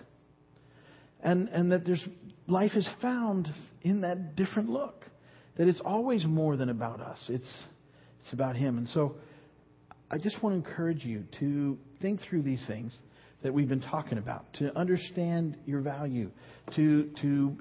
And, 1.22 1.50
and 1.50 1.72
that 1.72 1.86
there's 1.86 2.06
life 2.48 2.72
is 2.76 2.88
found 3.02 3.50
in 3.82 4.02
that 4.02 4.36
different 4.36 4.70
look. 4.70 5.04
That 5.58 5.68
it's 5.68 5.82
always 5.84 6.26
more 6.26 6.56
than 6.56 6.70
about 6.70 7.02
us. 7.02 7.20
It's, 7.28 7.52
it's 8.24 8.34
about 8.34 8.56
Him. 8.56 8.78
And 8.78 8.88
so 8.90 9.16
I 10.10 10.18
just 10.18 10.42
want 10.42 10.54
to 10.54 10.70
encourage 10.70 11.04
you 11.04 11.26
to 11.40 11.78
think 12.02 12.22
through 12.30 12.44
these 12.44 12.64
things 12.68 12.94
that 13.44 13.54
we've 13.54 13.70
been 13.70 13.82
talking 13.82 14.18
about, 14.18 14.46
to 14.54 14.76
understand 14.78 15.58
your 15.66 15.82
value, 15.82 16.32
to, 16.76 17.10
to 17.22 17.58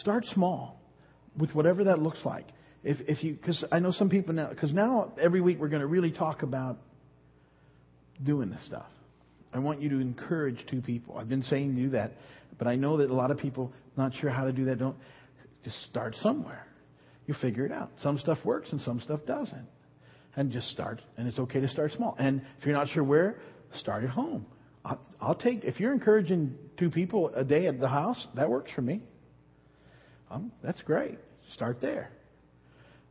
start 0.00 0.24
small 0.26 0.80
with 1.38 1.54
whatever 1.54 1.84
that 1.84 2.00
looks 2.00 2.24
like. 2.24 2.46
If, 2.82 2.98
if 3.08 3.22
you, 3.24 3.34
because 3.34 3.64
I 3.72 3.78
know 3.78 3.92
some 3.92 4.08
people 4.08 4.34
now, 4.34 4.48
because 4.48 4.72
now 4.72 5.12
every 5.20 5.40
week 5.40 5.58
we're 5.58 5.68
going 5.68 5.80
to 5.80 5.86
really 5.86 6.10
talk 6.10 6.42
about 6.42 6.78
doing 8.22 8.50
this 8.50 8.64
stuff. 8.66 8.86
I 9.52 9.58
want 9.58 9.80
you 9.80 9.88
to 9.90 10.00
encourage 10.00 10.58
two 10.68 10.80
people. 10.80 11.16
I've 11.16 11.28
been 11.28 11.44
saying 11.44 11.76
do 11.76 11.90
that, 11.90 12.12
but 12.58 12.66
I 12.66 12.76
know 12.76 12.96
that 12.98 13.10
a 13.10 13.14
lot 13.14 13.30
of 13.30 13.38
people 13.38 13.72
not 13.96 14.12
sure 14.16 14.30
how 14.30 14.44
to 14.44 14.52
do 14.52 14.64
that. 14.66 14.78
Don't 14.78 14.96
just 15.64 15.80
start 15.84 16.16
somewhere. 16.22 16.66
You 17.26 17.34
figure 17.40 17.64
it 17.64 17.72
out. 17.72 17.90
Some 18.02 18.18
stuff 18.18 18.38
works 18.44 18.72
and 18.72 18.80
some 18.80 19.00
stuff 19.00 19.20
doesn't 19.26 19.66
and 20.36 20.50
just 20.50 20.68
start. 20.68 21.00
And 21.16 21.28
it's 21.28 21.38
okay 21.38 21.60
to 21.60 21.68
start 21.68 21.92
small. 21.92 22.16
And 22.18 22.42
if 22.58 22.66
you're 22.66 22.74
not 22.74 22.88
sure 22.88 23.04
where, 23.04 23.38
start 23.78 24.04
at 24.04 24.10
home. 24.10 24.46
I'll, 24.84 25.00
I'll 25.20 25.34
take 25.34 25.64
if 25.64 25.80
you're 25.80 25.92
encouraging 25.92 26.56
two 26.76 26.90
people 26.90 27.32
a 27.34 27.44
day 27.44 27.66
at 27.66 27.80
the 27.80 27.88
house, 27.88 28.26
that 28.34 28.50
works 28.50 28.70
for 28.74 28.82
me. 28.82 29.02
Um, 30.30 30.52
that's 30.62 30.80
great. 30.82 31.18
Start 31.52 31.80
there, 31.80 32.10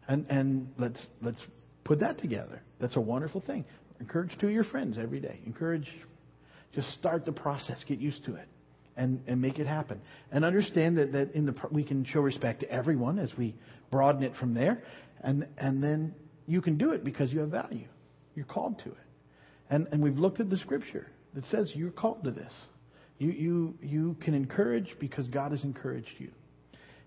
and 0.07 0.25
and 0.29 0.73
let's 0.77 0.99
let's 1.21 1.41
put 1.83 1.99
that 2.01 2.19
together. 2.19 2.61
That's 2.79 2.95
a 2.95 3.01
wonderful 3.01 3.41
thing. 3.41 3.65
Encourage 4.03 4.37
two 4.37 4.47
of 4.47 4.53
your 4.53 4.65
friends 4.65 4.97
every 5.01 5.21
day. 5.21 5.39
Encourage. 5.45 5.87
Just 6.75 6.91
start 6.91 7.23
the 7.23 7.31
process. 7.31 7.77
Get 7.87 7.99
used 7.99 8.25
to 8.25 8.35
it. 8.35 8.49
And, 8.97 9.21
and 9.27 9.41
make 9.41 9.59
it 9.59 9.65
happen. 9.65 10.01
And 10.29 10.43
understand 10.43 10.97
that, 10.97 11.13
that 11.13 11.31
in 11.33 11.45
the, 11.45 11.55
we 11.71 11.85
can 11.85 12.03
show 12.03 12.19
respect 12.19 12.59
to 12.59 12.69
everyone 12.69 13.17
as 13.17 13.31
we 13.37 13.55
broaden 13.91 14.21
it 14.21 14.33
from 14.35 14.53
there. 14.53 14.83
And, 15.21 15.47
and 15.57 15.81
then 15.81 16.13
you 16.47 16.61
can 16.61 16.77
do 16.77 16.91
it 16.91 17.05
because 17.05 17.31
you 17.31 17.39
have 17.39 17.49
value. 17.49 17.87
You're 18.35 18.45
called 18.45 18.79
to 18.79 18.89
it. 18.89 18.97
And, 19.69 19.87
and 19.93 20.03
we've 20.03 20.17
looked 20.17 20.41
at 20.41 20.49
the 20.49 20.57
scripture 20.57 21.07
that 21.33 21.45
says 21.45 21.71
you're 21.73 21.89
called 21.89 22.25
to 22.25 22.31
this. 22.31 22.51
You, 23.19 23.31
you, 23.31 23.73
you 23.81 24.17
can 24.19 24.33
encourage 24.33 24.89
because 24.99 25.27
God 25.29 25.51
has 25.51 25.63
encouraged 25.63 26.11
you. 26.17 26.31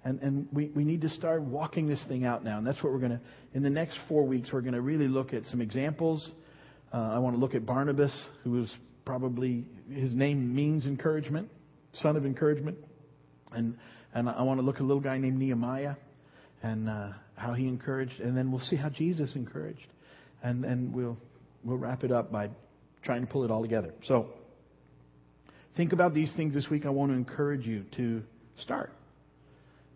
And, 0.03 0.19
and 0.23 0.49
we, 0.51 0.69
we 0.75 0.83
need 0.83 1.03
to 1.03 1.11
start 1.11 1.43
walking 1.43 1.87
this 1.87 2.03
thing 2.09 2.25
out 2.25 2.43
now. 2.43 2.57
And 2.57 2.67
that's 2.67 2.83
what 2.83 2.91
we're 2.93 3.01
going 3.01 3.13
to, 3.13 3.21
in 3.53 3.63
the 3.63 3.71
next 3.71 3.99
four 4.09 4.25
weeks, 4.25 4.49
we're 4.51 4.63
going 4.63 4.73
to 4.73 4.81
really 4.81 5.09
look 5.09 5.35
at 5.35 5.45
some 5.51 5.61
examples. 5.61 6.27
Uh, 6.93 6.97
I 6.97 7.19
want 7.19 7.37
to 7.37 7.41
look 7.41 7.55
at 7.55 7.67
Barnabas, 7.67 8.13
who 8.45 8.53
was 8.53 8.73
probably, 9.05 9.67
his 9.91 10.13
name 10.13 10.55
means 10.55 10.87
encouragement, 10.87 11.51
son 11.93 12.17
of 12.17 12.25
encouragement. 12.25 12.79
And, 13.53 13.77
and 14.15 14.29
I 14.29 14.43
want 14.43 14.61
to 14.61 14.67
look 14.67 14.77
at 14.77 14.83
a 14.83 14.85
little 14.85 15.03
guy 15.03 15.19
named 15.19 15.39
Nehemiah 15.39 15.97
and 16.63 16.89
uh, 16.89 17.09
how 17.37 17.55
he 17.55 17.69
encouraged, 17.69 18.21
and 18.21 18.37
then 18.37 18.51
we'll 18.51 18.63
see 18.63 18.77
how 18.77 18.89
Jesus 18.89 19.35
encouraged, 19.35 19.87
and 20.43 20.65
and 20.65 20.93
we'll 20.93 21.17
we'll 21.65 21.77
wrap 21.77 22.05
it 22.05 22.11
up 22.11 22.33
by 22.33 22.51
trying 23.03 23.25
to 23.25 23.33
pull 23.33 23.45
it 23.45 23.51
all 23.51 23.63
together. 23.63 23.93
So 24.05 24.29
think 25.77 25.93
about 25.93 26.15
these 26.15 26.33
things 26.37 26.55
this 26.55 26.69
week. 26.71 26.87
I 26.87 26.91
want 26.91 27.13
to 27.13 27.17
encourage 27.17 27.67
you 27.67 27.85
to 27.97 28.23
start 28.61 28.93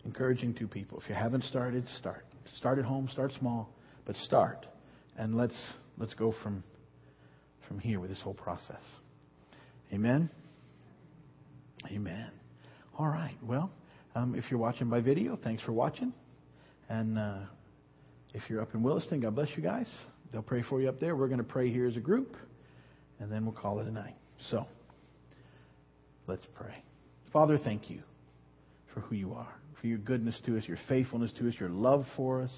encouraging 0.05 0.53
two 0.53 0.67
people. 0.67 0.99
If 0.99 1.09
you 1.09 1.15
haven't 1.15 1.43
started, 1.45 1.85
start. 1.97 2.25
Start 2.57 2.79
at 2.79 2.85
home. 2.85 3.09
Start 3.11 3.31
small, 3.39 3.69
but 4.05 4.15
start, 4.17 4.65
and 5.17 5.35
let's 5.35 5.57
let's 5.97 6.13
go 6.13 6.33
from 6.43 6.63
from 7.71 7.79
here 7.79 8.01
with 8.01 8.09
this 8.09 8.19
whole 8.19 8.33
process. 8.33 8.83
Amen. 9.93 10.29
Amen. 11.87 12.29
All 12.99 13.07
right. 13.07 13.37
Well, 13.41 13.71
um, 14.13 14.35
if 14.35 14.43
you're 14.51 14.59
watching 14.59 14.89
by 14.89 14.99
video, 14.99 15.39
thanks 15.41 15.63
for 15.63 15.71
watching. 15.71 16.11
And 16.89 17.17
uh, 17.17 17.37
if 18.33 18.41
you're 18.49 18.61
up 18.61 18.75
in 18.75 18.83
Williston, 18.83 19.21
God 19.21 19.35
bless 19.35 19.47
you 19.55 19.63
guys. 19.63 19.89
They'll 20.33 20.41
pray 20.41 20.63
for 20.63 20.81
you 20.81 20.89
up 20.89 20.99
there. 20.99 21.15
We're 21.15 21.29
going 21.29 21.37
to 21.37 21.45
pray 21.45 21.71
here 21.71 21.87
as 21.87 21.95
a 21.95 22.01
group, 22.01 22.35
and 23.21 23.31
then 23.31 23.45
we'll 23.45 23.55
call 23.55 23.79
it 23.79 23.87
a 23.87 23.91
night. 23.91 24.17
So, 24.49 24.65
let's 26.27 26.45
pray. 26.53 26.75
Father, 27.31 27.57
thank 27.57 27.89
you 27.89 28.01
for 28.93 28.99
who 28.99 29.15
you 29.15 29.33
are, 29.33 29.53
for 29.79 29.87
your 29.87 29.97
goodness 29.97 30.37
to 30.45 30.57
us, 30.57 30.65
your 30.67 30.79
faithfulness 30.89 31.31
to 31.39 31.47
us, 31.47 31.53
your 31.57 31.69
love 31.69 32.05
for 32.17 32.41
us. 32.41 32.51